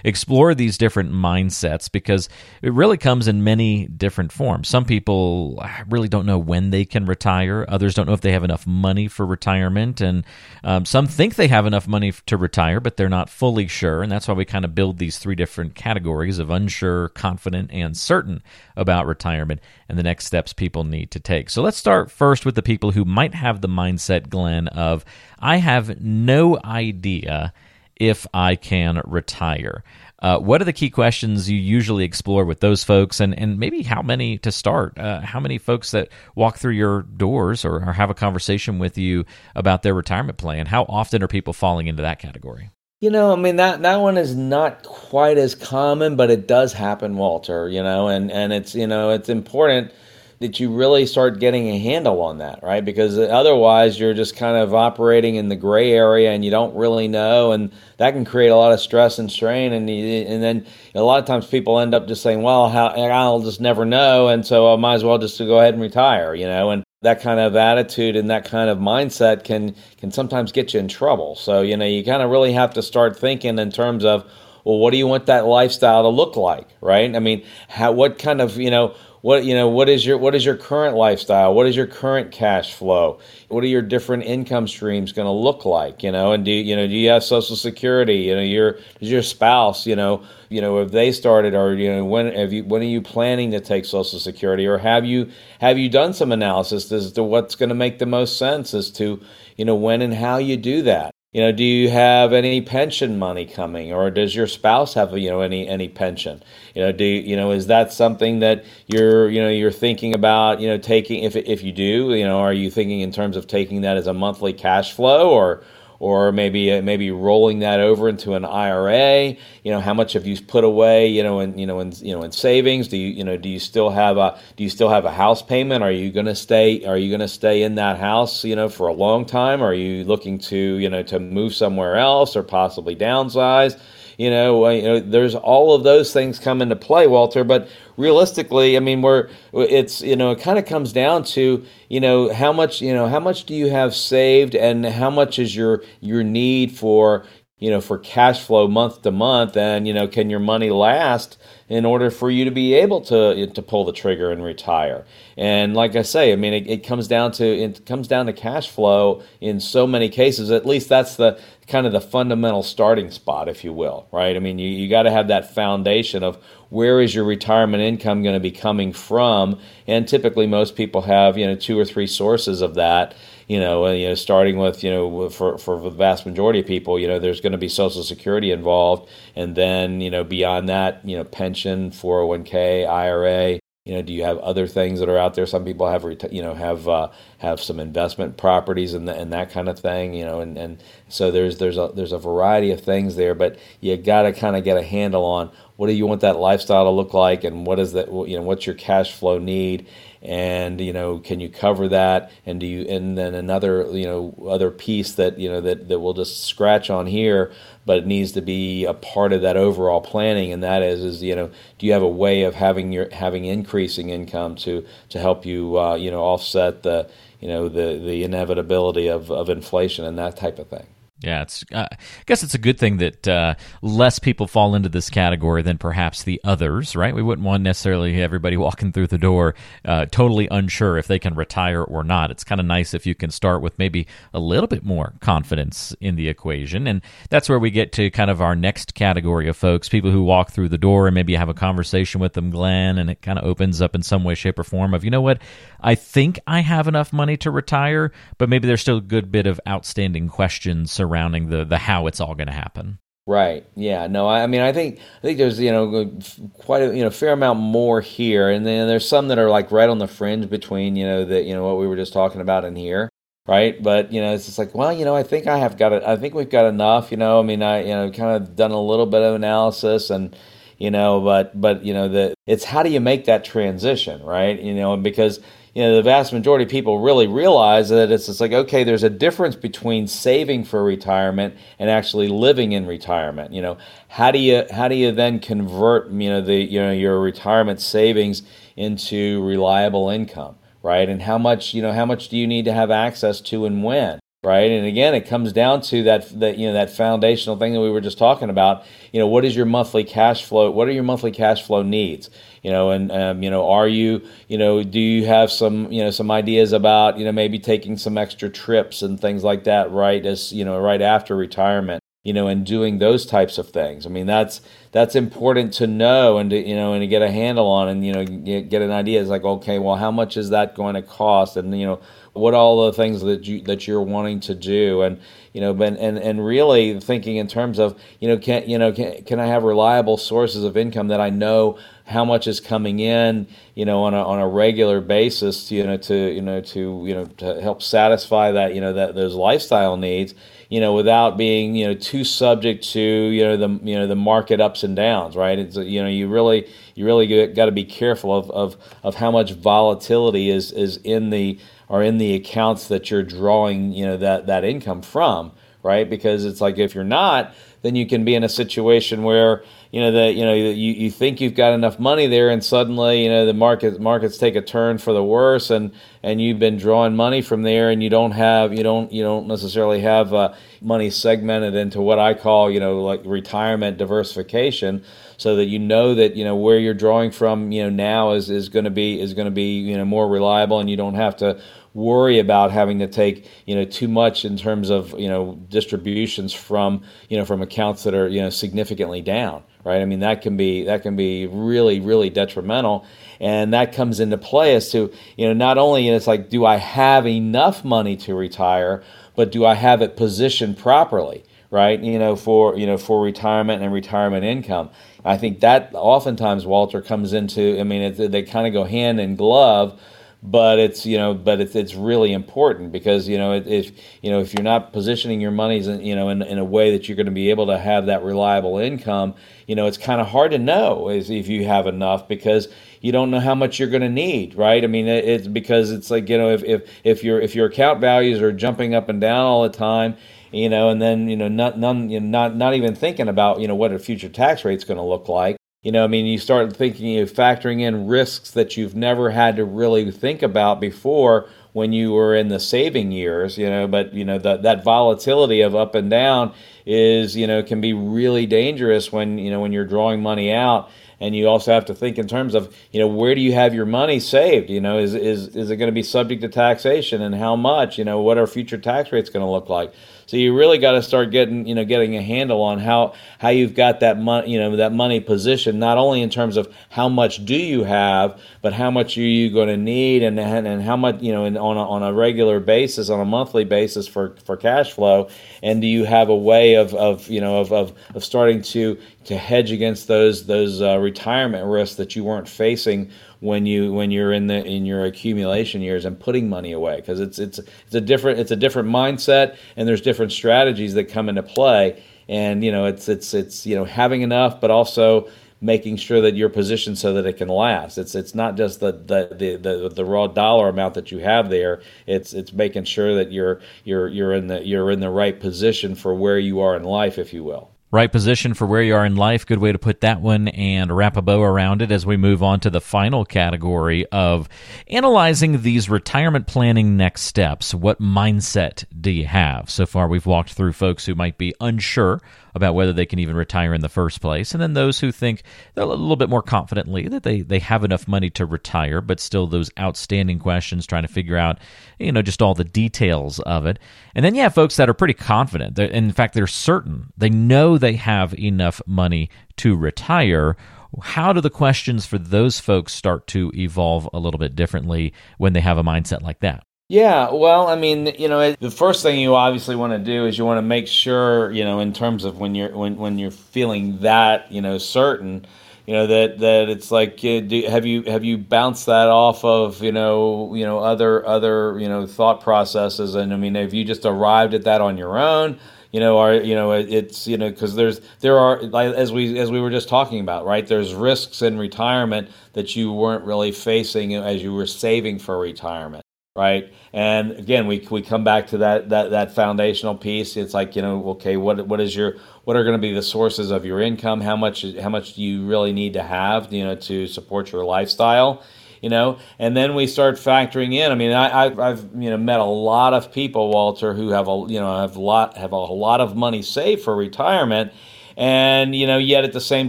explore 0.03 0.55
these 0.55 0.79
different 0.79 1.13
mindsets 1.13 1.93
because 1.93 2.31
it 2.63 2.73
really 2.73 2.97
comes 2.97 3.29
in 3.29 3.45
many 3.45 3.87
different 3.87 4.33
forms. 4.33 4.67
Some 4.67 4.87
people 4.87 5.63
really 5.91 6.09
don't 6.09 6.25
know 6.25 6.39
when 6.39 6.71
they 6.71 6.87
can 6.87 7.05
retire, 7.05 7.67
others 7.69 7.93
don't 7.93 8.07
know 8.07 8.15
if 8.15 8.23
they 8.23 8.33
have 8.33 8.45
enough 8.45 8.67
money 8.67 9.09
for 9.09 9.27
retirement, 9.27 10.01
and 10.01 10.25
um, 10.65 10.87
some 10.87 11.07
think 11.07 11.35
they 11.35 11.49
have 11.49 11.67
enough 11.67 11.87
money 11.87 12.15
to 12.25 12.39
retire, 12.39 12.81
but 12.81 12.97
they're 12.97 13.11
not 13.11 13.29
fully 13.29 13.67
sure. 13.67 14.03
And 14.03 14.11
that's 14.11 14.29
why 14.29 14.33
we 14.33 14.47
kind 14.47 14.65
of 14.65 14.75
build 14.75 14.97
these 14.97 15.19
three 15.19 15.35
different 15.35 15.75
categories 15.75 16.39
of 16.39 16.49
unsure, 16.49 17.11
confident, 17.11 17.71
and 17.75 17.95
certain 17.95 18.43
about 18.75 19.07
retirement 19.07 19.61
and 19.87 19.99
the 19.99 20.03
next 20.03 20.25
steps 20.25 20.55
people 20.55 20.85
need 20.85 21.11
to 21.11 21.21
take. 21.21 21.51
So 21.51 21.61
let's 21.61 21.77
start 21.77 22.11
first 22.11 22.47
with 22.47 22.55
the 22.55 22.63
people 22.63 22.93
who 22.93 23.05
might 23.05 23.35
have 23.35 23.61
the 23.61 23.69
mindset, 23.69 24.31
Glenn, 24.31 24.69
of 24.69 25.05
I 25.39 25.57
have 25.57 26.01
no 26.01 26.59
idea 26.65 27.53
if 27.97 28.27
I 28.35 28.57
can 28.57 29.01
retire. 29.05 29.83
Uh, 30.19 30.39
what 30.39 30.63
are 30.63 30.65
the 30.65 30.73
key 30.73 30.89
questions 30.89 31.51
you 31.51 31.59
usually 31.59 32.05
explore 32.05 32.45
with 32.45 32.61
those 32.61 32.83
folks, 32.83 33.21
and, 33.21 33.39
and 33.39 33.59
maybe 33.59 33.83
how 33.83 34.01
many 34.03 34.39
to 34.39 34.51
start? 34.51 34.99
Uh, 34.99 35.21
how 35.21 35.41
many 35.41 35.59
folks 35.59 35.91
that 35.91 36.09
walk 36.35 36.57
through 36.57 36.73
your 36.73 37.03
doors 37.03 37.65
or, 37.65 37.77
or 37.77 37.93
have 37.93 38.09
a 38.09 38.15
conversation 38.15 38.79
with 38.79 38.97
you 38.97 39.25
about 39.55 39.83
their 39.83 39.95
retirement 39.95 40.39
plan? 40.39 40.67
How 40.67 40.85
often 40.85 41.23
are 41.23 41.29
people 41.29 41.53
falling 41.53 41.87
into 41.87 42.03
that 42.03 42.19
category? 42.19 42.71
You 43.01 43.11
know, 43.11 43.31
I 43.31 43.37
mean 43.37 43.57
that 43.57 43.83
that 43.83 43.97
one 43.97 44.17
is 44.17 44.35
not 44.35 44.83
quite 44.83 45.37
as 45.37 45.55
common, 45.55 46.17
but 46.17 46.31
it 46.31 46.49
does 46.49 46.73
happen, 46.73 47.19
Walter. 47.19 47.69
You 47.69 47.83
know, 47.83 48.09
and 48.09 48.33
and 48.33 48.55
it's 48.55 48.75
you 48.75 48.87
know 48.87 49.11
it's 49.11 49.29
important 49.29 49.93
that 50.39 50.61
you 50.61 50.71
really 50.71 51.07
start 51.07 51.41
getting 51.41 51.69
a 51.69 51.79
handle 51.79 52.21
on 52.21 52.39
that, 52.39 52.63
right? 52.63 52.85
Because 52.85 53.19
otherwise, 53.19 53.99
you're 53.99 54.15
just 54.15 54.37
kind 54.37 54.57
of 54.57 54.75
operating 54.75 55.37
in 55.37 55.49
the 55.49 55.57
gray 55.57 55.93
area 55.93 56.31
and 56.31 56.45
you 56.45 56.51
don't 56.51 56.77
really 56.77 57.09
know, 57.09 57.53
and 57.53 57.73
that 57.97 58.13
can 58.13 58.25
create 58.25 58.49
a 58.49 58.57
lot 58.57 58.73
of 58.73 58.81
stress 58.81 59.19
and 59.19 59.31
strain. 59.31 59.73
And 59.73 59.89
and 59.89 60.43
then 60.43 60.67
a 60.95 61.03
lot 61.03 61.21
of 61.21 61.25
times 61.27 61.47
people 61.47 61.81
end 61.81 61.95
up 61.95 62.07
just 62.07 62.23
saying, 62.23 62.43
"Well, 62.43 62.69
how, 62.69 62.89
I'll 62.89 63.41
just 63.41 63.61
never 63.61 63.85
know," 63.85 64.29
and 64.29 64.45
so 64.47 64.73
I 64.73 64.77
might 64.77 64.95
as 64.95 65.05
well 65.05 65.19
just 65.19 65.39
go 65.39 65.59
ahead 65.59 65.75
and 65.75 65.83
retire, 65.83 66.35
you 66.35 66.47
know. 66.47 66.71
And 66.71 66.85
that 67.03 67.21
kind 67.21 67.41
of 67.41 67.57
attitude 67.57 68.17
and 68.17 68.31
that 68.31 68.45
kind 68.45 68.69
of 68.69 68.79
mindset 68.79 69.45
can 69.45 69.75
can 69.97 70.11
sometimes 70.11 70.53
get 70.53 70.75
you 70.75 70.81
in 70.81 70.89
trouble. 70.89 71.35
So 71.35 71.63
you 71.63 71.77
know, 71.77 71.87
you 71.87 72.05
kind 72.05 72.23
of 72.23 72.31
really 72.31 72.53
have 72.53 72.75
to 72.75 72.83
start 72.83 73.19
thinking 73.19 73.59
in 73.59 73.71
terms 73.71 74.05
of 74.05 74.25
well, 74.65 74.79
what 74.79 74.91
do 74.91 74.97
you 74.97 75.07
want 75.07 75.27
that 75.27 75.47
lifestyle 75.47 76.03
to 76.03 76.09
look 76.09 76.37
like, 76.37 76.67
right? 76.81 77.15
I 77.15 77.21
mean, 77.21 77.45
how 77.69 77.93
what 77.93 78.19
kind 78.19 78.41
of 78.41 78.59
you 78.59 78.71
know 78.71 78.95
what 79.27 79.45
you 79.45 79.57
know 79.57 79.67
what 79.67 79.89
is 79.89 80.07
your 80.07 80.17
what 80.17 80.37
is 80.37 80.45
your 80.45 80.57
current 80.57 80.95
lifestyle? 80.97 81.53
What 81.53 81.67
is 81.67 81.75
your 81.75 81.89
current 81.89 82.31
cash 82.31 82.75
flow? 82.75 83.19
What 83.49 83.65
are 83.65 83.67
your 83.67 83.83
different 83.83 84.23
income 84.23 84.69
streams 84.69 85.11
going 85.11 85.27
to 85.27 85.33
look 85.33 85.65
like 85.65 86.05
you 86.05 86.13
know? 86.13 86.31
And 86.31 86.45
do 86.45 86.53
you 86.53 86.77
know 86.77 86.87
do 86.87 86.95
you 86.95 87.09
have 87.09 87.25
social 87.25 87.57
security? 87.57 88.19
You 88.19 88.37
know 88.37 88.41
your 88.41 88.79
is 89.01 89.11
your 89.11 89.23
spouse 89.23 89.85
you 89.85 89.97
know 89.97 90.23
you 90.49 90.61
know 90.61 90.79
if 90.79 90.93
they 90.93 91.11
started 91.11 91.55
or 91.57 91.75
you 91.75 91.91
know 91.91 92.05
when 92.05 92.33
have 92.33 92.53
you 92.53 92.63
when 92.63 92.83
are 92.83 92.85
you 92.85 93.03
planning 93.03 93.51
to 93.51 93.59
take 93.59 93.85
social 93.85 94.21
security? 94.21 94.65
Or 94.65 94.79
have 94.79 95.05
you 95.05 95.29
have 95.59 95.77
you 95.77 95.89
done 95.89 96.13
some 96.13 96.31
analysis 96.31 96.93
as 96.93 97.11
to 97.15 97.25
what's 97.25 97.57
going 97.57 97.71
to 97.71 97.75
make 97.75 97.99
the 97.99 98.07
most 98.07 98.39
sense 98.39 98.75
as 98.75 98.93
to 98.93 99.21
you 99.57 99.65
know 99.65 99.75
when 99.75 100.03
and 100.03 100.15
how 100.15 100.37
you 100.37 100.57
do 100.57 100.83
that 100.83 101.16
you 101.37 101.43
know 101.43 101.53
do 101.53 101.65
you 101.65 101.91
have 101.91 102.33
any 102.33 102.63
pension 102.63 103.19
money 103.19 103.45
coming? 103.45 103.93
Or 103.93 104.11
does 104.11 104.35
your 104.35 104.47
spouse 104.47 104.95
have 104.95 105.19
you 105.19 105.29
know 105.29 105.43
any 105.43 105.69
any 105.69 105.87
pension? 105.87 106.43
You 106.75 106.81
know 106.81 106.93
do 106.93 107.05
you 107.05 107.37
know 107.37 107.51
is 107.51 107.67
that 107.67 107.93
something 107.93 108.39
that 108.39 108.65
you're 108.87 109.29
you 109.29 109.43
know 109.43 109.51
you're 109.51 109.71
thinking 109.71 110.15
about 110.15 110.63
you 110.63 110.67
know 110.67 110.79
taking 110.79 111.25
if 111.25 111.37
if 111.37 111.63
you 111.63 111.73
do 111.73 112.15
you 112.15 112.25
know 112.25 112.39
are 112.39 112.55
you 112.55 112.71
thinking 112.71 113.01
in 113.01 113.13
terms 113.13 113.37
of 113.37 113.47
taking 113.47 113.83
that 113.83 113.99
as 113.99 114.07
a 114.07 114.15
monthly 114.15 114.55
cash 114.55 114.95
flow 114.95 115.29
or 115.29 115.63
or 115.99 116.33
maybe 116.33 116.73
uh, 116.73 116.83
maybe 116.83 117.11
rolling 117.11 117.61
that 117.61 117.81
over 117.81 118.09
into 118.09 118.35
an 118.35 118.45
IRA. 118.45 119.37
You 119.63 119.73
know, 119.73 119.81
how 119.81 119.95
much 119.95 120.13
have 120.15 120.27
you 120.27 120.41
put 120.41 120.65
away? 120.65 121.09
You 121.09 121.23
know, 121.23 121.41
in 121.41 121.59
you 121.59 121.67
know 121.67 121.81
in 121.81 121.93
you 121.93 122.15
know 122.15 122.23
in 122.23 122.33
savings. 122.33 122.89
Do 122.89 122.97
you 122.97 123.09
you 123.09 123.25
know 123.25 123.37
do 123.37 123.49
you 123.49 123.59
still 123.59 123.91
have 123.91 124.17
a 124.17 124.39
do 124.57 124.65
you 124.65 124.71
still 124.71 124.89
have 124.89 125.05
a 125.05 125.13
house 125.13 125.43
payment? 125.43 125.83
Are 125.83 125.91
you 125.91 126.11
going 126.11 126.27
to 126.27 126.35
stay 126.35 126.85
Are 126.85 126.99
you 126.99 127.09
going 127.09 127.21
to 127.21 127.29
stay 127.29 127.63
in 127.63 127.77
that 127.77 127.99
house? 127.99 128.45
You 128.45 128.57
know, 128.57 128.69
for 128.69 128.89
a 128.89 128.93
long 128.93 129.25
time? 129.25 129.63
Are 129.63 129.75
you 129.75 130.05
looking 130.05 130.39
to 130.39 130.57
you 130.57 130.89
know 130.89 131.03
to 131.05 131.19
move 131.19 131.55
somewhere 131.55 131.97
else 131.97 132.37
or 132.37 132.43
possibly 132.43 132.97
downsize? 132.97 133.79
You 134.17 134.31
know, 134.31 134.67
uh, 134.67 134.71
you 134.71 134.83
know, 134.83 135.01
there's 135.01 135.35
all 135.35 135.75
of 135.75 135.85
those 135.85 136.13
things 136.13 136.39
come 136.39 136.63
into 136.63 136.77
play, 136.77 137.07
Walter. 137.07 137.45
But 137.45 137.69
realistically, 137.97 138.77
I 138.77 138.81
mean, 138.81 139.03
we're 139.03 139.29
it's 139.53 140.01
you 140.01 140.17
know, 140.17 140.31
it 140.31 140.41
kind 140.41 140.59
of 140.59 140.67
comes 140.67 140.93
down 140.93 141.25
to 141.25 141.65
you 141.89 142.01
know 142.01 142.33
how 142.33 142.53
much 142.53 142.81
you 142.81 142.95
know 142.95 143.09
how 143.09 143.21
much 143.21 143.45
do 143.45 143.55
you 143.55 143.71
have 143.71 143.95
saved, 143.95 144.55
and 144.55 144.87
how 144.87 145.11
much 145.11 145.39
is 145.39 145.55
your 145.55 145.83
your 146.01 146.23
need 146.23 146.73
for 146.73 147.25
you 147.59 147.71
know 147.71 147.81
for 147.81 147.99
cash 147.99 148.43
flow 148.43 148.69
month 148.69 149.03
to 149.03 149.11
month, 149.11 149.57
and 149.57 149.87
you 149.87 149.95
know, 149.95 150.09
can 150.09 150.31
your 150.31 150.41
money 150.41 150.71
last? 150.71 151.37
in 151.69 151.85
order 151.85 152.11
for 152.11 152.31
you 152.31 152.45
to 152.45 152.51
be 152.51 152.75
able 152.75 153.01
to 153.01 153.47
to 153.49 153.63
pull 153.63 153.85
the 153.85 153.93
trigger 153.93 154.31
and 154.31 154.45
retire. 154.45 155.05
And 155.37 155.75
like 155.75 155.97
I 155.97 156.03
say, 156.03 156.33
I 156.33 156.37
mean, 156.37 156.55
it, 156.55 156.67
it, 156.69 156.87
comes 156.87 157.09
down 157.09 157.33
to 157.33 157.45
it 157.45 157.85
comes 157.87 158.07
down 158.09 158.27
to 158.27 158.33
cash 158.33 158.71
flow 158.71 159.23
in 159.41 159.59
so 159.61 159.87
many 159.87 160.09
cases. 160.09 160.51
At 160.51 160.67
least 160.67 160.89
that's 160.89 161.17
the 161.17 161.41
kind 161.67 161.87
of 161.87 161.93
the 161.93 162.01
fundamental 162.01 162.63
starting 162.63 163.11
spot, 163.11 163.49
if 163.49 163.65
you 163.65 163.73
will, 163.73 164.07
right? 164.13 164.37
I 164.37 164.39
mean, 164.39 164.59
you, 164.59 164.69
you 164.69 164.89
got 164.89 165.03
to 165.03 165.11
have 165.11 165.29
that 165.29 165.55
foundation 165.55 166.23
of 166.23 166.37
where 166.69 167.01
is 167.01 167.15
your 167.15 167.25
retirement 167.25 167.83
income 167.83 168.23
going 168.23 168.35
to 168.35 168.41
be 168.41 168.51
coming 168.51 168.93
from, 168.93 169.59
and 169.87 170.07
typically 170.07 170.47
most 170.47 170.77
people 170.77 171.03
have 171.03 171.37
you 171.39 171.47
know 171.47 171.57
two 171.57 171.79
or 171.79 171.85
three 171.85 172.07
sources 172.07 172.61
of 172.61 172.75
that 172.75 173.15
you 173.49 173.61
know, 173.61 173.89
you 173.91 174.09
know, 174.09 174.15
starting 174.15 174.57
with, 174.57 174.83
you 174.83 174.91
know, 174.91 175.29
for, 175.29 175.57
for 175.59 175.81
the 175.81 175.91
vast 175.91 176.27
majority 176.27 176.61
of 176.61 176.67
people, 176.67 176.99
you 176.99 177.07
know, 177.07 177.19
there's 177.19 177.41
going 177.41 177.53
to 177.53 177.59
be 177.59 177.69
Social 177.69 178.03
Security 178.03 178.51
involved, 178.51 179.09
and 179.37 179.55
then, 179.55 180.01
you 180.01 180.11
know, 180.11 180.25
beyond 180.25 180.69
that, 180.69 181.01
you 181.05 181.17
know, 181.17 181.25
pension, 181.25 181.91
401k, 181.91 182.89
IRA. 182.89 183.61
You 183.87 183.95
know, 183.95 184.03
do 184.03 184.13
you 184.13 184.25
have 184.25 184.39
other 184.39 184.67
things 184.67 184.99
that 184.99 185.09
are 185.09 185.17
out 185.17 185.35
there? 185.35 185.47
Some 185.47 185.65
people 185.65 185.89
have, 185.89 186.05
you 186.33 186.43
know, 186.43 186.55
have 186.55 186.89
uh, 186.89 187.09
have 187.39 187.61
some 187.61 187.79
investment 187.79 188.37
properties 188.37 188.95
and, 188.95 189.07
the, 189.07 189.15
and 189.15 189.33
that 189.33 189.53
kind 189.53 189.69
of 189.69 189.79
thing. 189.79 190.13
You 190.13 190.25
know, 190.25 190.41
and, 190.41 190.59
and 190.59 190.83
so 191.09 191.31
there's 191.31 191.59
there's 191.59 191.79
a 191.79 191.93
there's 191.95 192.11
a 192.11 192.19
variety 192.19 192.73
of 192.73 192.81
things 192.81 193.15
there, 193.15 193.37
but 193.37 193.59
you 193.81 193.97
got 193.97 194.23
to 194.23 194.33
kind 194.33 194.57
of 194.57 194.65
get 194.65 194.77
a 194.77 194.83
handle 194.83 195.25
on 195.25 195.53
what 195.77 195.87
do 195.87 195.93
you 195.93 196.05
want 196.05 196.23
that 196.23 196.37
lifestyle 196.37 196.85
to 196.85 196.91
look 196.91 197.15
like, 197.15 197.45
and 197.45 197.65
what 197.65 197.79
is 197.79 197.93
that 197.93 198.09
you 198.09 198.37
know 198.37 198.43
what's 198.43 198.67
your 198.67 198.75
cash 198.75 199.13
flow 199.13 199.39
need, 199.39 199.87
and 200.21 200.81
you 200.81 200.93
know 200.93 201.19
can 201.21 201.39
you 201.39 201.49
cover 201.49 201.87
that 201.89 202.33
and 202.45 202.59
do 202.59 202.67
you 202.67 202.83
and 202.89 203.17
then 203.17 203.35
another 203.37 203.87
you 203.93 204.05
know 204.07 204.35
other 204.49 204.73
piece 204.73 205.13
that 205.13 205.39
you 205.39 205.49
know 205.49 205.61
that 205.61 205.87
that 205.89 206.01
we'll 206.01 206.15
just 206.15 206.45
scratch 206.45 206.91
on 206.91 207.07
here 207.07 207.53
but 207.87 207.99
it 207.99 208.07
needs 208.07 208.33
to 208.33 208.43
be 208.43 208.85
a 208.85 208.93
part 208.93 209.33
of 209.33 209.41
that 209.43 209.57
overall 209.57 210.01
planning 210.01 210.53
and 210.53 210.63
that 210.63 210.83
is 210.83 211.03
is 211.03 211.23
you 211.23 211.35
know 211.35 211.51
do 211.79 211.87
you 211.87 211.93
have 211.93 212.03
a 212.03 212.09
way 212.09 212.43
of 212.43 212.55
having 212.55 212.93
your 212.93 213.09
having 213.15 213.45
increasing 213.47 214.11
income 214.11 214.55
to 214.55 214.85
to 215.09 215.19
help 215.19 215.47
you 215.47 215.79
uh, 215.79 215.95
you 215.95 216.11
know 216.11 216.21
offset 216.21 216.83
the 216.83 217.09
you 217.41 217.49
know 217.49 217.69
the 217.69 217.99
the 217.99 218.23
inevitability 218.25 219.09
of 219.09 219.31
of 219.31 219.49
inflation 219.49 220.05
and 220.05 220.19
that 220.19 220.37
type 220.37 220.59
of 220.59 220.69
thing 220.69 220.87
yeah, 221.21 221.43
it's. 221.43 221.65
Uh, 221.73 221.87
I 221.91 221.97
guess 222.27 222.43
it's 222.43 222.55
a 222.55 222.59
good 222.59 222.79
thing 222.79 222.99
that 222.99 223.27
uh, 223.27 223.55
less 223.81 224.19
people 224.19 224.47
fall 224.47 224.75
into 224.75 224.91
this 224.91 225.09
category 225.09 225.63
than 225.63 225.79
perhaps 225.79 226.25
the 226.25 226.39
others, 226.45 226.95
right? 226.95 227.15
We 227.15 227.23
wouldn't 227.23 227.47
want 227.47 227.63
necessarily 227.63 228.21
everybody 228.21 228.57
walking 228.59 228.93
through 228.93 229.07
the 229.07 229.17
door 229.17 229.55
uh, 229.87 230.07
totally 230.07 230.47
unsure 230.51 230.99
if 230.99 231.07
they 231.07 231.19
can 231.19 231.35
retire 231.35 231.83
or 231.83 232.05
not. 232.05 232.31
It's 232.31 232.45
kind 232.45 232.61
of 232.61 232.67
nice 232.67 232.93
if 232.93 233.07
you 233.07 233.15
can 233.15 233.31
start 233.31 233.63
with 233.63 233.79
maybe 233.79 234.07
a 234.35 234.39
little 234.39 234.67
bit 234.67 234.85
more 234.85 235.15
confidence 235.21 235.97
in 236.01 236.17
the 236.17 236.29
equation, 236.29 236.87
and 236.87 237.01
that's 237.31 237.49
where 237.49 237.59
we 237.59 237.71
get 237.71 237.93
to 237.93 238.11
kind 238.11 238.31
of 238.31 238.43
our 238.43 238.55
next 238.55 238.95
category 238.95 239.49
of 239.49 239.57
folks: 239.57 239.89
people 239.89 240.11
who 240.11 240.23
walk 240.23 240.51
through 240.51 240.69
the 240.69 240.77
door 240.77 241.09
and 241.09 241.15
maybe 241.15 241.35
have 241.35 241.49
a 241.49 241.55
conversation 241.55 242.21
with 242.21 242.35
them, 242.35 242.51
Glenn, 242.51 242.99
and 242.99 243.09
it 243.09 243.23
kind 243.23 243.39
of 243.39 243.47
opens 243.47 243.81
up 243.81 243.95
in 243.95 244.03
some 244.03 244.23
way, 244.23 244.35
shape, 244.35 244.59
or 244.59 244.65
form 244.65 244.93
of, 244.93 245.03
you 245.03 245.11
know 245.11 245.23
what, 245.23 245.41
I 245.81 245.95
think 245.95 246.39
I 246.47 246.61
have 246.61 246.89
enough 246.89 247.11
money 247.11 247.39
to 247.39 247.51
retire, 247.51 248.13
but 248.37 248.51
maybe 248.51 248.67
there's 248.67 248.83
still 248.83 248.99
a 248.99 249.03
good 249.03 249.33
bit 249.33 249.47
of 249.47 249.59
outstanding 249.67 250.29
questions 250.29 250.93
surrounding 251.07 251.49
the 251.49 251.65
the 251.65 251.79
how 251.79 252.07
it's 252.07 252.21
all 252.21 252.35
going 252.35 252.49
to 252.49 252.53
happen. 252.53 252.99
Right. 253.29 253.67
Yeah. 253.75 254.07
No. 254.07 254.29
I, 254.29 254.45
I, 254.45 254.47
mean, 254.47 254.61
I 254.61 254.73
think 254.73 255.01
I 255.19 255.21
think 255.23 255.39
there's 255.39 255.59
you 255.59 255.73
know 255.73 256.13
quite 256.59 256.83
a 256.83 256.97
you 256.97 257.03
know 257.03 257.11
fair 257.11 257.33
amount 257.33 257.59
more 257.59 258.01
here, 258.01 258.49
and 258.51 258.65
then 258.65 258.87
there's 258.87 259.09
some 259.09 259.29
that 259.29 259.39
are 259.39 259.51
like 259.51 259.73
right 259.73 259.89
on 259.89 259.99
the 259.99 260.07
fringe 260.07 260.49
between 260.49 260.95
you 260.95 261.07
know 261.07 261.25
the 261.25 261.43
you 261.43 261.55
know 261.55 261.65
what 261.65 261.79
we 261.79 261.87
were 261.89 261.97
just 261.97 262.13
talking 262.13 262.41
about 262.41 262.65
in 262.65 262.77
here, 262.77 263.09
right? 263.49 263.83
But 263.83 264.13
you 264.13 264.21
know, 264.21 264.33
it's 264.33 264.47
just 264.47 264.59
like, 264.59 264.75
well, 264.75 264.93
you 264.93 265.05
know, 265.05 265.17
I 265.17 265.25
think 265.25 265.49
I 265.49 265.59
have 265.59 265.77
got 265.77 265.93
it. 265.93 266.05
I 266.05 266.17
think 266.17 266.35
we've 266.35 266.51
got 266.51 266.67
enough. 266.67 267.11
You 267.11 267.17
know, 267.17 267.41
I 267.41 267.43
mean, 267.43 267.63
I 267.63 267.83
you 267.83 267.95
know 267.95 268.11
kind 268.13 268.37
of 268.37 268.55
done 268.55 268.71
a 268.71 268.81
little 268.81 269.07
bit 269.07 269.23
of 269.23 269.35
analysis 269.35 270.11
and 270.11 270.37
you 270.79 270.93
know, 270.93 271.21
but 271.21 271.61
but 271.61 271.85
you 271.85 271.95
know 271.95 272.09
the 272.09 272.35
it's 272.47 272.65
how 272.65 272.85
do 272.85 272.91
you 272.91 273.01
make 273.01 273.25
that 273.25 273.45
transition, 273.45 274.23
right? 274.23 274.61
You 274.61 274.75
know, 274.75 274.97
because 274.97 275.41
you 275.77 275.83
know 275.83 275.95
the 275.95 276.03
vast 276.03 276.33
majority 276.33 276.65
of 276.65 276.71
people 276.71 277.01
really 277.01 277.27
realize 277.27 277.91
that 277.91 278.11
it's 278.11 278.25
just 278.27 278.41
like 278.41 278.53
okay 278.53 278.83
there's 278.83 279.03
a 279.03 279.11
difference 279.11 279.55
between 279.55 280.07
saving 280.07 280.65
for 280.65 280.83
retirement 280.83 281.55
and 281.79 281.91
actually 281.91 282.29
living 282.29 282.73
in 282.73 282.87
retirement 282.87 283.53
you 283.53 283.61
know? 283.61 283.77
How 284.09 284.31
do 284.31 284.39
you 284.39 284.65
how 284.71 284.89
do 284.89 284.95
you 284.95 285.13
then 285.13 285.39
convert 285.39 286.11
you 286.11 286.31
know 286.31 286.41
the 286.41 286.55
you 286.55 286.81
know 286.81 286.93
your 286.93 287.21
retirement 287.21 287.83
savings 287.83 288.43
into 288.75 289.45
reliable 289.47 290.09
income 290.09 290.57
right? 290.83 291.09
And 291.09 291.21
how 291.21 291.37
much 291.37 291.75
you 291.75 291.83
know 291.83 291.93
how 291.93 292.07
much 292.07 292.31
do 292.31 292.39
you 292.39 292.47
need 292.47 292.65
to 292.65 292.73
have 292.73 292.91
access 292.91 293.43
to 293.43 293.67
and 293.67 293.85
when 293.85 294.19
right? 294.47 294.71
And 294.71 294.87
again 294.87 295.15
it 295.15 295.27
comes 295.27 295.53
down 295.53 295.81
to 295.83 296.05
that 296.05 296.41
that 296.41 296.57
you 296.57 296.69
know 296.69 296.73
that 296.75 296.91
foundational 296.91 297.57
thing 297.57 297.73
that 297.73 297.81
we 297.81 297.91
were 297.91 298.01
just 298.01 298.17
talking 298.17 298.49
about. 298.49 298.85
You 299.13 299.19
know 299.19 299.27
what 299.27 299.45
is 299.45 299.57
your 299.57 299.67
monthly 299.67 300.05
cash 300.05 300.45
flow 300.45 300.71
what 300.71 300.87
are 300.87 300.93
your 300.93 301.03
monthly 301.03 301.33
cash 301.33 301.63
flow 301.65 301.83
needs? 301.83 302.31
You 302.63 302.71
know 302.71 302.91
and 302.91 303.11
um, 303.11 303.43
you 303.43 303.51
know 303.51 303.69
are 303.69 303.89
you 303.89 304.23
you 304.47 304.57
know 304.57 304.85
do 304.85 305.01
you 305.01 305.27
have 305.27 305.51
some 305.51 305.91
you 305.91 306.03
know 306.03 306.11
some 306.11 306.31
ideas 306.31 306.73
about 306.73 307.19
you 307.19 307.25
know 307.25 307.33
maybe 307.33 307.59
taking 307.59 307.99
some 307.99 308.17
extra 308.17 308.49
trips 308.49 309.03
and 309.03 309.21
things 309.21 309.43
like 309.43 309.65
that 309.65 309.91
right 309.91 310.25
as 310.25 310.53
you 310.53 310.65
know 310.65 310.79
right 310.79 311.03
after 311.03 311.35
retirement 311.35 312.01
you 312.27 312.33
know 312.33 312.49
and 312.49 312.67
doing 312.67 312.99
those 312.99 313.25
types 313.25 313.57
of 313.57 313.69
things 313.71 314.05
i 314.05 314.09
mean 314.09 314.27
that's 314.27 314.61
that's 314.91 315.15
important 315.15 315.73
to 315.73 315.87
know 315.87 316.39
and 316.39 316.51
to 316.51 316.59
you 316.59 316.75
know 316.75 316.93
and 316.93 317.01
to 317.01 317.07
get 317.07 317.23
a 317.23 317.31
handle 317.31 317.69
on 317.69 317.89
and 317.89 318.05
you 318.05 318.13
know 318.13 318.25
get 318.25 318.83
an 318.83 318.91
idea 318.91 319.21
it's 319.21 319.31
like 319.31 319.45
okay 319.45 319.79
well 319.79 319.95
how 319.95 320.11
much 320.11 320.37
is 320.37 320.51
that 320.51 320.75
going 320.75 320.97
to 320.97 321.03
cost 321.03 321.57
and 321.57 321.79
you 321.79 321.87
know 321.87 322.01
what 322.33 322.53
all 322.53 322.85
the 322.85 322.93
things 322.93 323.23
that 323.23 323.47
you 323.47 323.63
that 323.63 323.87
you're 323.87 324.03
wanting 324.03 324.41
to 324.41 324.57
do 324.57 325.03
and 325.03 325.21
you 325.53 325.61
know 325.61 325.71
and 325.81 325.97
and, 325.99 326.19
and 326.19 326.45
really 326.45 326.99
thinking 326.99 327.37
in 327.37 327.47
terms 327.47 327.79
of 327.79 327.97
you 328.19 328.27
know 328.27 328.37
can 328.37 328.69
you 328.69 328.77
know 328.77 328.93
can, 328.93 329.23
can 329.23 329.39
I 329.39 329.47
have 329.47 329.63
reliable 329.63 330.17
sources 330.17 330.65
of 330.65 330.77
income 330.77 331.09
that 331.09 331.21
I 331.21 331.31
know 331.31 331.79
how 332.07 332.25
much 332.25 332.49
is 332.49 332.59
coming 332.59 332.99
in 332.99 333.47
you 333.77 333.85
know 333.85 334.03
on 334.03 334.15
a, 334.15 334.23
on 334.23 334.41
a 334.41 334.49
regular 334.49 335.01
basis 335.01 335.71
you 335.71 335.85
know 335.87 335.97
to 335.97 336.15
you 336.35 336.43
know 336.43 336.61
to 336.61 337.05
you 337.07 337.15
know 337.15 337.25
to 337.39 337.61
help 337.63 337.83
satisfy 337.83 338.51
that 338.51 338.75
you 338.75 338.81
know 338.81 338.93
that 338.93 339.15
those 339.15 339.35
lifestyle 339.35 339.97
needs 339.97 340.35
you 340.69 340.81
know 340.81 340.95
without 340.95 341.37
being 341.37 341.75
you 341.75 341.87
know 341.87 341.95
too 341.95 342.25
subject 342.25 342.85
to 342.85 343.01
you 343.01 343.43
know 343.43 343.57
the 343.57 343.69
you 343.83 343.97
know 343.97 344.07
the 344.07 344.17
market 344.17 344.61
ups 344.61 344.83
and 344.83 344.97
downs 344.97 345.37
right 345.37 345.59
it's 345.59 345.77
you 345.77 346.03
know 346.03 346.09
you 346.09 346.29
really 346.29 346.69
you 346.95 347.05
really 347.05 347.47
got 347.53 347.67
to 347.67 347.73
be 347.73 347.85
careful 347.85 348.35
of, 348.37 348.51
of 348.51 348.77
of 349.03 349.15
how 349.17 349.31
much 349.31 349.53
volatility 349.53 350.51
is 350.51 350.73
is 350.73 350.97
in 350.99 351.31
the 351.31 351.59
are 351.89 352.03
in 352.03 352.19
the 352.19 352.35
accounts 352.35 352.89
that 352.89 353.11
you're 353.11 353.23
drawing, 353.23 353.93
you 353.93 354.05
know, 354.05 354.17
that, 354.17 354.47
that 354.47 354.65
income 354.65 355.03
from, 355.03 355.53
right? 355.83 356.09
Because 356.09 356.45
it's 356.45 356.61
like 356.61 356.79
if 356.79 356.95
you're 356.95 357.05
not, 357.05 357.55
then 357.83 357.95
you 357.95 358.07
can 358.07 358.25
be 358.25 358.35
in 358.35 358.45
a 358.45 358.49
situation 358.49 359.23
where 359.23 359.63
you 359.93 360.01
know 360.01 360.13
that 360.13 360.35
you 360.35 360.45
know 360.45 360.55
you, 360.55 360.93
you 360.93 361.11
think 361.11 361.41
you've 361.41 361.55
got 361.55 361.73
enough 361.73 361.99
money 361.99 362.27
there 362.27 362.51
and 362.51 362.63
suddenly 362.63 363.25
you 363.25 363.29
know 363.29 363.47
the 363.47 363.55
market 363.55 364.01
markets 364.01 364.37
take 364.39 364.57
a 364.57 364.63
turn 364.63 364.99
for 364.99 365.13
the 365.13 365.23
worse 365.23 365.71
and 365.71 365.93
and 366.23 366.41
you've 366.41 366.59
been 366.59 366.77
drawing 366.77 367.15
money 367.15 367.41
from 367.41 367.63
there 367.63 367.91
and 367.91 368.03
you 368.03 368.11
don't 368.11 368.33
have 368.33 368.73
you 368.73 368.83
don't 368.83 369.13
you 369.13 369.23
don't 369.23 369.47
necessarily 369.47 370.01
have 370.01 370.35
uh, 370.35 370.53
money 370.81 371.09
segmented 371.09 371.75
into 371.75 372.01
what 372.01 372.19
I 372.19 372.35
call 372.35 372.71
you 372.71 372.81
know 372.81 373.01
like 373.03 373.23
retirement 373.25 373.97
diversification 373.97 375.05
so 375.37 375.57
that 375.57 375.67
you 375.67 375.79
know 375.79 376.15
that 376.15 376.37
you 376.37 376.45
know 376.45 376.57
where 376.57 376.79
you're 376.79 376.95
drawing 376.95 377.31
from 377.31 377.73
you 377.73 377.83
know 377.83 377.91
now 377.91 378.33
is 378.33 378.51
is 378.51 378.69
going 378.69 378.85
to 378.85 378.91
be 378.91 379.21
is 379.21 379.35
going 379.35 379.47
to 379.47 379.53
be 379.53 379.79
you 379.79 379.97
know 379.97 380.05
more 380.05 380.29
reliable 380.29 380.81
and 380.81 380.91
you 380.91 380.97
don't 380.97 381.15
have 381.15 381.37
to 381.37 381.61
worry 381.97 382.39
about 382.39 382.71
having 382.71 382.99
to 382.99 383.07
take 383.07 383.49
you 383.65 383.75
know 383.75 383.85
too 383.85 384.07
much 384.07 384.45
in 384.45 384.57
terms 384.57 384.91
of 384.91 385.19
you 385.19 385.29
know 385.29 385.59
distributions 385.71 386.53
from 386.53 387.03
you 387.31 387.39
know 387.39 387.45
from 387.45 387.63
accounts 387.67 388.05
that 388.05 388.15
are 388.15 388.29
you 388.29 388.41
know 388.41 388.51
significantly 388.51 389.21
down 389.21 389.63
right? 389.87 390.03
I 390.03 390.05
mean 390.05 390.19
that 390.19 390.43
can 390.43 390.57
be 390.57 390.85
that 390.85 391.03
can 391.03 391.17
be 391.17 391.47
really 391.47 392.01
really 392.01 392.29
detrimental. 392.29 393.07
And 393.39 393.73
that 393.73 393.93
comes 393.93 394.19
into 394.19 394.37
play 394.37 394.75
as 394.75 394.91
to 394.91 395.13
you 395.37 395.47
know 395.47 395.55
not 395.55 395.79
only 395.79 396.09
it's 396.09 396.27
like 396.27 396.51
do 396.51 396.67
i 396.67 396.77
have 396.77 397.27
enough 397.27 397.85
money 397.85 398.17
to 398.17 398.35
retire 398.35 399.03
but 399.37 399.53
do 399.53 399.65
i 399.65 399.75
have 399.75 400.03
it 400.03 400.17
positioned 400.17 400.77
properly 400.77 401.45
right? 401.71 402.01
You 402.01 402.19
know 402.19 402.37
for 402.37 402.77
you 402.77 402.87
know 402.87 402.99
for 402.99 403.21
retirement 403.23 403.83
and 403.83 403.93
retirement 403.93 404.45
income. 404.45 404.91
I 405.25 405.37
think 405.37 405.61
that 405.61 405.91
oftentimes 405.95 406.65
walter 406.67 407.03
comes 407.03 407.33
into 407.33 407.79
i 407.81 407.85
mean 407.85 408.03
it, 408.03 408.31
they 408.33 408.43
kind 408.43 408.67
of 408.67 408.73
go 408.73 408.85
hand 408.85 409.21
in 409.21 409.37
glove 409.37 410.01
but 410.47 410.79
it's 410.79 411.05
you 411.05 411.19
know 411.19 411.35
but 411.35 411.61
it's 411.61 411.75
it's 411.75 411.95
really 411.95 412.33
important 412.33 412.93
because 412.93 413.29
you 413.29 413.37
know 413.37 413.53
if 413.53 413.91
you 414.23 414.31
know 414.31 414.41
if 414.41 414.55
you're 414.55 414.63
not 414.63 414.93
positioning 414.93 415.41
your 415.41 415.51
monies 415.51 415.89
in, 415.89 416.01
you 416.01 416.15
know 416.15 416.29
in, 416.29 416.41
in 416.41 416.57
a 416.57 416.65
way 416.65 416.93
that 416.93 417.09
you're 417.09 417.17
going 417.17 417.27
to 417.27 417.33
be 417.33 417.51
able 417.51 417.67
to 417.67 417.77
have 417.77 418.07
that 418.07 418.23
reliable 418.23 418.79
income 418.79 419.35
you 419.67 419.75
know 419.75 419.87
it's 419.87 419.99
kind 419.99 420.21
of 420.21 420.29
hard 420.29 420.53
to 420.53 420.59
know 420.59 421.09
is 421.09 421.29
if 421.31 421.49
you 421.49 421.67
have 421.67 421.89
enough 421.89 422.29
because 422.29 422.69
you 423.01 423.11
don't 423.11 423.31
know 423.31 423.41
how 423.41 423.55
much 423.55 423.81
you're 423.81 423.89
going 423.89 424.03
to 424.03 424.09
need 424.09 424.55
right 424.55 424.85
i 424.85 424.87
mean 424.87 425.09
it's 425.09 425.49
because 425.49 425.91
it's 425.91 426.11
like 426.13 426.29
you 426.29 426.39
know 426.39 426.51
if 426.51 426.63
if 426.63 426.89
if 427.03 427.25
your 427.25 427.41
if 427.41 427.57
your 427.57 427.67
account 427.67 428.01
values 428.01 428.41
are 428.41 428.53
jumping 428.53 428.95
up 428.95 429.09
and 429.09 429.21
down 429.21 429.45
all 429.45 429.65
the 429.65 429.69
time 429.69 430.17
you 430.53 430.69
know 430.69 430.91
and 430.91 431.03
then 431.03 431.29
you 431.29 431.37
know 431.37 431.49
not 431.49 431.77
none 431.77 432.09
you 432.09 432.21
know, 432.21 432.27
not 432.29 432.57
not 432.57 432.73
even 432.73 432.95
thinking 432.95 433.27
about 433.27 433.61
you 433.61 433.67
know 433.67 433.75
what 433.75 433.93
a 433.93 433.99
future 433.99 434.29
tax 434.29 434.65
rate's 434.65 434.85
going 434.85 434.97
to 434.97 435.03
look 435.03 435.29
like 435.29 435.57
you 435.87 435.93
know, 435.93 436.03
I 436.03 436.09
mean, 436.09 436.27
you 436.27 436.39
start 436.39 436.75
thinking 436.75 437.21
of 437.21 437.33
factoring 437.33 437.81
in 437.81 438.09
risks 438.09 438.51
that 438.51 438.77
you've 438.77 438.97
never 438.97 439.31
had 439.31 439.55
to 439.55 439.65
really 439.65 440.11
think 440.11 440.43
about 440.43 440.81
before 440.81 441.49
when 441.75 441.93
you 441.93 442.11
were 442.11 442.35
in 442.35 442.49
the 442.49 442.59
saving 442.59 443.13
years, 443.13 443.57
you 443.57 443.71
know, 443.71 443.87
but, 443.87 444.13
you 444.13 444.25
know, 444.25 444.37
that 444.37 444.65
that 444.65 444.83
volatility 444.83 445.61
of 445.61 445.77
up 445.77 445.95
and 445.95 446.11
down 446.11 446.53
is, 446.87 447.37
you 447.37 447.47
know, 447.47 447.63
can 447.63 447.81
be 447.81 447.93
really 447.93 448.47
dangerous 448.47 449.13
when, 449.13 449.39
you 449.39 449.49
know, 449.49 449.61
when 449.61 449.73
you're 449.73 449.85
drawing 449.85 450.21
money 450.21 450.53
out 450.53 450.91
and 451.21 451.37
you 451.37 451.47
also 451.47 451.73
have 451.73 451.85
to 451.85 451.95
think 451.95 452.19
in 452.19 452.27
terms 452.27 452.55
of 452.55 452.75
you 452.91 453.01
know 453.01 453.07
where 453.07 453.35
do 453.35 453.41
you 453.41 453.53
have 453.53 453.75
your 453.75 453.87
money 453.87 454.21
saved? 454.21 454.69
You 454.69 454.81
know 454.81 454.99
is 454.99 455.15
is 455.15 455.49
is 455.57 455.71
it 455.71 455.77
going 455.77 455.89
to 455.89 455.93
be 455.93 456.03
subject 456.03 456.43
to 456.43 456.49
taxation 456.49 457.23
and 457.23 457.35
how 457.35 457.57
much? 457.57 457.99
You 457.99 458.05
know 458.05 458.21
what 458.21 458.39
are 458.39 458.47
future 458.47 458.79
tax 458.79 459.13
rates 459.13 459.31
going 459.31 459.45
to 459.45 459.51
look 459.51 459.69
like 459.69 459.93
so 460.27 460.37
you 460.37 460.57
really 460.57 460.79
got 460.79 460.93
to 460.93 461.03
start 461.03 461.31
getting, 461.31 461.67
you 461.67 461.75
know, 461.75 461.85
getting 461.85 462.17
a 462.17 462.23
handle 462.23 462.61
on 462.61 462.81
how 462.81 463.15
how 463.39 463.51
you've 463.51 463.75
got 463.75 464.01
that 464.01 464.19
money, 464.19 464.51
you 464.51 464.59
know, 464.59 464.75
that 464.77 464.93
money 464.93 465.21
positioned. 465.21 465.79
Not 465.79 465.99
only 465.99 466.21
in 466.21 466.31
terms 466.31 466.57
of 466.57 466.75
how 466.91 467.09
much 467.09 467.45
do 467.45 467.55
you 467.55 467.85
have, 467.85 468.41
but 468.61 468.73
how 468.73 468.91
much 468.91 469.17
are 469.17 469.21
you 469.21 469.51
going 469.51 469.69
to 469.69 469.77
need, 469.77 470.25
and 470.25 470.39
and, 470.41 470.67
and 470.67 470.83
how 470.83 470.97
much, 470.97 471.23
you 471.23 471.33
know, 471.33 471.45
in, 471.45 471.57
on 471.57 471.77
a, 471.77 471.89
on 471.89 472.03
a 472.03 472.13
regular 472.13 472.59
basis, 472.59 473.09
on 473.09 473.21
a 473.21 473.25
monthly 473.25 473.65
basis 473.65 474.09
for 474.09 474.35
for 474.45 474.57
cash 474.57 474.93
flow. 474.93 475.29
And 475.63 475.81
do 475.81 475.87
you 475.87 476.05
have 476.05 476.29
a 476.29 476.37
way 476.37 476.75
of 476.75 476.93
of 476.95 477.29
you 477.29 477.41
know 477.41 477.61
of 477.61 477.73
of, 477.73 477.93
of 478.15 478.25
starting 478.25 478.63
to 478.63 478.99
to 479.27 479.37
hedge 479.37 479.71
against 479.71 480.09
those 480.09 480.47
those 480.47 480.83
uh, 480.83 480.99
retirement 480.99 481.67
risks 481.67 481.97
that 481.97 482.17
you 482.17 482.25
weren't 482.25 482.49
facing 482.49 483.11
when 483.41 483.67
you 483.67 483.93
when 483.93 484.11
you're 484.11 484.33
in 484.33 484.47
the 484.47 484.65
in 484.65 484.87
your 484.87 485.05
accumulation 485.05 485.83
years 485.83 486.05
and 486.05 486.19
putting 486.19 486.49
money 486.49 486.73
away 486.73 486.97
because 486.97 487.21
it's 487.21 487.39
it's 487.39 487.59
it's 487.59 487.95
a 487.95 488.01
different 488.01 488.39
it's 488.39 488.51
a 488.51 488.57
different 488.57 488.89
mindset 488.89 489.57
and 489.77 489.89
there's 489.89 490.01
different 490.01 490.33
strategies 490.33 490.95
that 490.95 491.05
come 491.05 491.29
into 491.29 491.43
play. 491.43 492.03
And 492.29 492.65
you 492.65 492.73
know 492.73 492.87
it's 492.87 493.09
it's 493.09 493.35
it's 493.35 493.67
you 493.67 493.77
know 493.77 493.85
having 493.85 494.23
enough 494.23 494.61
but 494.61 494.71
also 494.71 495.29
making 495.61 495.97
sure 495.97 496.21
that 496.21 496.35
you're 496.35 496.51
positioned 496.51 496.99
so 496.99 497.15
that 497.15 497.27
it 497.27 497.35
can 497.35 497.49
last. 497.49 497.99
It's 497.99 498.15
it's 498.15 498.35
not 498.35 498.57
just 498.57 498.81
the 498.81 498.93
the, 498.93 499.29
the, 499.31 499.57
the, 499.57 499.89
the 499.89 500.05
raw 500.05 500.27
dollar 500.27 500.69
amount 500.69 500.95
that 500.95 501.13
you 501.13 501.19
have 501.19 501.51
there. 501.51 501.83
It's 502.07 502.35
it's 502.35 502.53
making 502.53 502.85
sure 502.85 503.15
that 503.17 503.33
you're 503.33 503.61
you're 503.85 504.09
you're 504.09 504.33
in 504.33 504.49
the 504.49 504.67
you're 504.67 504.91
in 504.91 505.01
the 505.01 505.11
right 505.11 505.39
position 505.39 505.95
for 505.95 506.15
where 506.15 506.39
you 506.39 506.61
are 506.61 506.77
in 506.77 506.85
life 506.85 507.19
if 507.19 507.33
you 507.33 507.45
will 507.45 507.76
Right 507.97 508.13
position 508.13 508.53
for 508.53 508.67
where 508.67 508.83
you 508.83 508.95
are 508.95 509.07
in 509.07 509.17
life. 509.17 509.47
Good 509.47 509.59
way 509.59 509.73
to 509.73 509.79
put 509.79 510.03
that 510.03 510.21
one 510.21 510.49
and 510.49 510.95
wrap 510.95 511.17
a 511.17 511.23
bow 511.23 511.41
around 511.41 511.81
it 511.81 511.91
as 511.91 512.05
we 512.05 512.19
move 512.19 512.43
on 512.43 512.61
to 512.61 512.69
the 512.69 512.83
final 512.83 513.25
category 513.25 514.05
of 514.13 514.51
analyzing 514.89 515.63
these 515.63 515.89
retirement 515.89 516.47
planning 516.47 516.99
next 516.99 517.23
steps. 517.23 517.73
What 517.73 517.99
mindset 517.99 518.85
do 519.01 519.11
you 519.11 519.25
have? 519.25 519.71
So 519.71 519.87
far, 519.87 520.09
we've 520.09 520.27
walked 520.27 520.53
through 520.53 520.75
folks 520.75 521.07
who 521.07 521.15
might 521.15 521.39
be 521.39 521.55
unsure 521.59 522.21
about 522.57 522.75
whether 522.75 522.93
they 522.93 523.07
can 523.07 523.19
even 523.19 523.37
retire 523.37 523.75
in 523.75 523.83
the 523.83 523.89
first 523.89 524.21
place, 524.21 524.53
and 524.53 524.63
then 524.63 524.73
those 524.73 524.99
who 524.99 525.13
think 525.13 525.43
a 525.77 525.85
little 525.85 526.17
bit 526.17 526.31
more 526.31 526.43
confidently 526.43 527.07
that 527.07 527.23
they, 527.23 527.43
they 527.43 527.59
have 527.59 527.85
enough 527.85 528.09
money 528.09 528.31
to 528.31 528.47
retire, 528.47 529.01
but 529.01 529.21
still 529.21 529.47
those 529.47 529.71
outstanding 529.79 530.39
questions, 530.39 530.87
trying 530.87 531.03
to 531.03 531.09
figure 531.09 531.37
out, 531.37 531.59
you 531.99 532.11
know, 532.11 532.23
just 532.23 532.43
all 532.43 532.55
the 532.55 532.65
details 532.65 533.39
of 533.41 533.67
it. 533.67 533.79
And 534.15 534.25
then 534.25 534.35
have 534.37 534.55
folks 534.55 534.77
that 534.77 534.89
are 534.89 534.95
pretty 534.95 535.15
confident. 535.15 535.79
In 535.79 536.13
fact, 536.13 536.35
they're 536.35 536.47
certain. 536.47 537.13
They 537.17 537.31
know 537.31 537.79
they 537.79 537.95
have 537.95 538.37
enough 538.39 538.81
money 538.87 539.31
to 539.59 539.77
retire 539.77 540.57
how 541.03 541.33
do 541.33 541.41
the 541.41 541.51
questions 541.51 542.07
for 542.07 542.19
those 542.19 542.59
folks 542.59 542.93
start 542.93 543.27
to 543.29 543.51
evolve 543.55 544.09
a 544.13 544.19
little 544.19 544.39
bit 544.39 544.57
differently 544.57 545.13
when 545.37 545.53
they 545.53 545.61
have 545.61 545.79
a 545.79 545.85
mindset 545.85 546.23
like 546.23 546.41
that? 546.41 546.65
Yeah, 546.89 547.33
well, 547.33 547.67
I 547.67 547.75
mean, 547.75 548.07
you 548.17 548.29
know, 548.29 548.53
the 548.61 548.71
first 548.71 549.03
thing 549.03 549.19
you 549.19 549.35
obviously 549.35 549.75
want 549.75 549.93
to 549.93 549.99
do 549.99 550.25
is 550.27 550.39
you 550.39 550.45
want 550.45 550.59
to 550.59 550.63
make 550.63 550.87
sure, 550.87 551.51
you 551.51 551.65
know, 551.65 551.81
in 551.81 551.93
terms 551.93 552.25
of 552.25 552.39
when 552.39 552.55
you're 552.55 552.77
when 552.77 552.97
when 552.97 553.19
you're 553.19 553.33
feeling 553.33 553.99
that, 553.99 554.53
you 554.53 554.61
know, 554.63 554.79
certain, 554.79 555.45
you 555.87 555.95
know, 555.95 556.07
that 556.07 556.39
that 556.39 556.69
it's 556.69 556.93
like, 556.93 557.15
uh, 557.25 557.41
do, 557.41 557.63
have 557.69 557.87
you 557.87 558.03
have 558.05 558.23
you 558.23 558.39
bounced 558.39 558.87
that 558.87 559.09
off 559.09 559.45
of, 559.45 559.83
you 559.83 559.91
know, 559.91 560.55
you 560.55 560.65
know, 560.65 560.79
other 560.79 561.27
other 561.27 561.77
you 561.81 561.89
know 561.89 562.07
thought 562.07 562.41
processes, 562.41 563.17
and 563.17 563.33
I 563.35 563.37
mean, 563.37 563.57
have 563.57 563.75
you 563.75 563.85
just 563.85 564.05
arrived 564.07 564.55
at 564.55 564.63
that 564.63 564.81
on 564.81 564.97
your 564.97 565.19
own? 565.19 565.59
You 565.91 565.99
know, 565.99 566.19
are 566.19 566.35
you 566.35 566.55
know, 566.55 566.71
it's 566.71 567.27
you 567.27 567.37
know, 567.37 567.51
because 567.51 567.75
there's 567.75 568.01
there 568.21 568.39
are 568.39 568.61
as 568.75 569.11
we 569.13 569.37
as 569.41 569.51
we 569.51 569.61
were 569.61 569.71
just 569.71 569.89
talking 569.89 570.21
about, 570.21 570.47
right? 570.47 570.65
There's 570.65 570.95
risks 570.95 571.43
in 571.43 571.59
retirement 571.59 572.29
that 572.53 572.77
you 572.77 572.93
weren't 572.93 573.25
really 573.25 573.51
facing 573.51 574.15
as 574.15 574.41
you 574.41 574.53
were 574.55 574.67
saving 574.67 575.19
for 575.19 575.37
retirement 575.41 576.06
right? 576.37 576.73
And 576.93 577.33
again, 577.33 577.67
we 577.67 577.87
we 577.91 578.03
come 578.03 578.23
back 578.25 578.49
to 578.49 578.59
that 578.59 578.91
that 578.91 579.11
that 579.11 579.35
foundational 579.35 579.97
piece. 579.97 580.37
It's 580.37 580.55
like 580.55 580.77
you 580.77 580.83
know, 580.83 581.03
okay, 581.11 581.37
what 581.37 581.67
what 581.67 581.81
is 581.81 581.97
your 581.97 582.17
what 582.45 582.57
are 582.57 582.63
going 582.63 582.77
to 582.77 582.81
be 582.81 582.93
the 582.93 583.03
sources 583.03 583.51
of 583.51 583.65
your 583.65 583.81
income? 583.81 584.21
How 584.21 584.37
much 584.37 584.65
how 584.81 584.89
much 584.91 585.15
do 585.15 585.23
you 585.23 585.47
really 585.47 585.73
need 585.73 585.95
to 585.95 586.03
have, 586.03 586.53
you 586.53 586.65
know, 586.65 586.77
to 586.77 587.07
support 587.07 587.51
your 587.53 587.65
lifestyle? 587.65 588.43
You 588.83 588.91
know, 588.91 589.19
and 589.39 589.57
then 589.57 589.75
we 589.75 589.87
start 589.87 590.17
factoring 590.17 590.75
in. 590.75 590.93
I 590.93 590.95
mean, 590.95 591.11
I, 591.11 591.47
I 591.47 591.69
have 591.71 591.89
you 591.97 592.11
know 592.11 592.19
met 592.19 592.41
a 592.41 592.45
lot 592.45 592.93
of 592.93 593.11
people, 593.11 593.51
Walter, 593.51 593.95
who 593.95 594.11
have 594.11 594.29
a 594.29 594.45
you 594.49 594.61
know 594.61 594.81
have 594.81 594.97
lot 594.97 595.37
have 595.39 595.53
a 595.53 595.57
lot 595.57 596.01
of 596.01 596.15
money 596.15 596.43
saved 596.43 596.83
for 596.83 596.95
retirement, 596.95 597.73
and 598.17 598.75
you 598.75 598.87
know 598.87 598.99
yet 598.99 599.25
at 599.25 599.33
the 599.33 599.41
same 599.41 599.69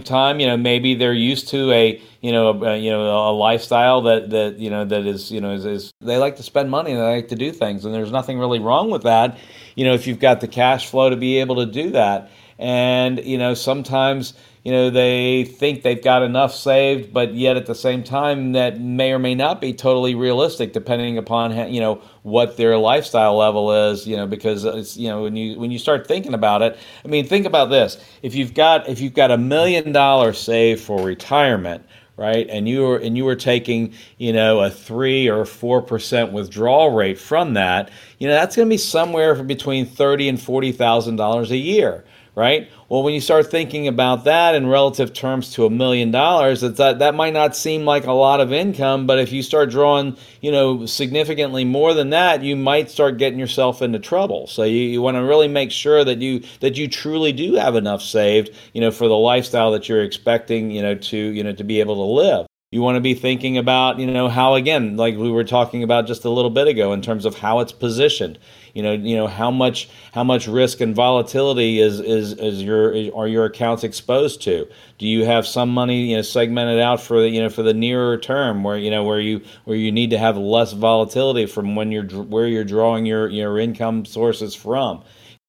time 0.00 0.40
you 0.40 0.46
know 0.46 0.56
maybe 0.56 0.94
they're 0.94 1.12
used 1.12 1.48
to 1.48 1.70
a 1.70 2.00
you 2.20 2.32
know 2.32 2.50
a, 2.62 2.76
you 2.76 2.90
know 2.90 3.30
a 3.30 3.32
lifestyle 3.32 4.02
that 4.02 4.30
that 4.30 4.58
you 4.58 4.70
know 4.70 4.84
that 4.84 5.06
is 5.06 5.30
you 5.30 5.40
know 5.40 5.52
is, 5.52 5.66
is 5.66 5.92
they 6.00 6.16
like 6.16 6.36
to 6.36 6.42
spend 6.42 6.70
money 6.70 6.92
and 6.92 7.00
they 7.00 7.16
like 7.16 7.28
to 7.28 7.36
do 7.36 7.52
things. 7.52 7.84
And 7.84 7.94
there's 7.94 8.12
nothing 8.12 8.38
really 8.38 8.58
wrong 8.58 8.90
with 8.90 9.02
that 9.02 9.38
you 9.76 9.84
know 9.84 9.94
if 9.94 10.06
you've 10.06 10.20
got 10.20 10.40
the 10.40 10.48
cash 10.48 10.88
flow 10.88 11.10
to 11.10 11.16
be 11.16 11.38
able 11.38 11.56
to 11.56 11.66
do 11.66 11.90
that. 11.90 12.30
And 12.58 13.24
you 13.24 13.38
know 13.38 13.54
sometimes 13.54 14.34
you 14.68 14.74
know 14.74 14.90
they 14.90 15.44
think 15.44 15.82
they've 15.82 16.04
got 16.04 16.22
enough 16.22 16.54
saved 16.54 17.10
but 17.10 17.32
yet 17.32 17.56
at 17.56 17.64
the 17.64 17.74
same 17.74 18.04
time 18.04 18.52
that 18.52 18.78
may 18.78 19.12
or 19.12 19.18
may 19.18 19.34
not 19.34 19.62
be 19.62 19.72
totally 19.72 20.14
realistic 20.14 20.74
depending 20.74 21.16
upon 21.16 21.50
how, 21.52 21.64
you 21.64 21.80
know 21.80 22.02
what 22.22 22.58
their 22.58 22.76
lifestyle 22.76 23.34
level 23.34 23.72
is 23.72 24.06
you 24.06 24.14
know 24.14 24.26
because 24.26 24.66
it's 24.66 24.94
you 24.94 25.08
know 25.08 25.22
when 25.22 25.34
you 25.36 25.58
when 25.58 25.70
you 25.70 25.78
start 25.78 26.06
thinking 26.06 26.34
about 26.34 26.60
it 26.60 26.76
i 27.02 27.08
mean 27.08 27.26
think 27.26 27.46
about 27.46 27.70
this. 27.70 27.96
If 28.20 28.34
you've 28.34 28.52
got 28.52 28.86
if 28.90 29.00
you've 29.00 29.14
got 29.14 29.30
a 29.30 29.38
million 29.38 29.90
dollars 29.92 30.38
saved 30.38 30.82
for 30.82 31.02
retirement 31.02 31.86
right 32.18 32.46
and 32.50 32.68
you 32.68 32.82
were 32.82 32.98
and 32.98 33.16
you 33.16 33.24
were 33.24 33.36
taking 33.36 33.94
you 34.18 34.34
know 34.34 34.60
a 34.60 34.68
3 34.70 35.30
or 35.30 35.44
4% 35.44 36.32
withdrawal 36.32 36.90
rate 36.90 37.18
from 37.18 37.54
that 37.54 37.90
you 38.18 38.28
know 38.28 38.34
that's 38.34 38.54
going 38.54 38.68
to 38.68 38.70
be 38.70 38.76
somewhere 38.76 39.42
between 39.42 39.86
30 39.86 40.28
and 40.28 40.42
40,000 40.42 41.16
dollars 41.16 41.50
a 41.50 41.56
year 41.56 42.04
right? 42.38 42.70
Well, 42.88 43.02
when 43.02 43.12
you 43.12 43.20
start 43.20 43.50
thinking 43.50 43.88
about 43.88 44.24
that 44.24 44.54
in 44.54 44.68
relative 44.68 45.12
terms 45.12 45.52
to 45.54 45.66
a 45.66 45.70
million 45.70 46.12
dollars, 46.12 46.60
that 46.60 47.00
that 47.00 47.14
might 47.14 47.34
not 47.34 47.56
seem 47.56 47.84
like 47.84 48.06
a 48.06 48.12
lot 48.12 48.40
of 48.40 48.52
income, 48.52 49.06
but 49.06 49.18
if 49.18 49.32
you 49.32 49.42
start 49.42 49.70
drawing, 49.70 50.16
you 50.40 50.52
know, 50.52 50.86
significantly 50.86 51.64
more 51.64 51.92
than 51.92 52.10
that, 52.10 52.42
you 52.44 52.54
might 52.54 52.90
start 52.90 53.18
getting 53.18 53.40
yourself 53.40 53.82
into 53.82 53.98
trouble. 53.98 54.46
So 54.46 54.62
you, 54.62 54.82
you 54.82 55.02
want 55.02 55.16
to 55.16 55.24
really 55.24 55.48
make 55.48 55.72
sure 55.72 56.04
that 56.04 56.22
you 56.22 56.44
that 56.60 56.78
you 56.78 56.88
truly 56.88 57.32
do 57.32 57.54
have 57.54 57.74
enough 57.74 58.02
saved, 58.02 58.54
you 58.72 58.80
know, 58.80 58.92
for 58.92 59.08
the 59.08 59.18
lifestyle 59.18 59.72
that 59.72 59.88
you're 59.88 60.04
expecting, 60.04 60.70
you 60.70 60.80
know, 60.80 60.94
to 60.94 61.16
you 61.18 61.42
know 61.42 61.52
to 61.52 61.64
be 61.64 61.80
able 61.80 61.96
to 61.96 62.12
live 62.12 62.47
you 62.70 62.82
want 62.82 62.96
to 62.96 63.00
be 63.00 63.14
thinking 63.14 63.56
about 63.56 63.98
you 63.98 64.06
know 64.06 64.28
how 64.28 64.54
again 64.54 64.94
like 64.98 65.16
we 65.16 65.30
were 65.30 65.44
talking 65.44 65.82
about 65.82 66.06
just 66.06 66.26
a 66.26 66.30
little 66.30 66.50
bit 66.50 66.68
ago 66.68 66.92
in 66.92 67.00
terms 67.00 67.24
of 67.24 67.34
how 67.34 67.60
it's 67.60 67.72
positioned. 67.72 68.38
You 68.74 68.82
know 68.82 68.92
you 68.92 69.16
know 69.16 69.26
how 69.26 69.50
much 69.50 69.88
how 70.12 70.22
much 70.22 70.46
risk 70.46 70.82
and 70.82 70.94
volatility 70.94 71.80
is 71.80 71.98
is 71.98 72.34
is 72.34 72.62
your 72.62 72.90
are 73.16 73.26
your 73.26 73.46
accounts 73.46 73.84
exposed 73.84 74.42
to? 74.42 74.68
Do 74.98 75.06
you 75.06 75.24
have 75.24 75.46
some 75.46 75.70
money 75.70 76.10
you 76.10 76.16
know 76.16 76.22
segmented 76.22 76.78
out 76.78 77.00
for 77.00 77.22
the 77.22 77.30
you 77.30 77.40
know 77.40 77.48
for 77.48 77.62
the 77.62 77.72
nearer 77.72 78.18
term 78.18 78.62
where 78.62 78.76
you 78.76 78.90
know 78.90 79.02
where 79.02 79.20
you 79.20 79.40
where 79.64 79.76
you 79.76 79.90
need 79.90 80.10
to 80.10 80.18
have 80.18 80.36
less 80.36 80.74
volatility 80.74 81.46
from 81.46 81.74
when 81.74 81.90
you're 81.90 82.04
where 82.04 82.46
you're 82.46 82.64
drawing 82.64 83.06
your 83.06 83.28
your 83.28 83.58
income 83.58 84.04
sources 84.04 84.54
from 84.54 85.02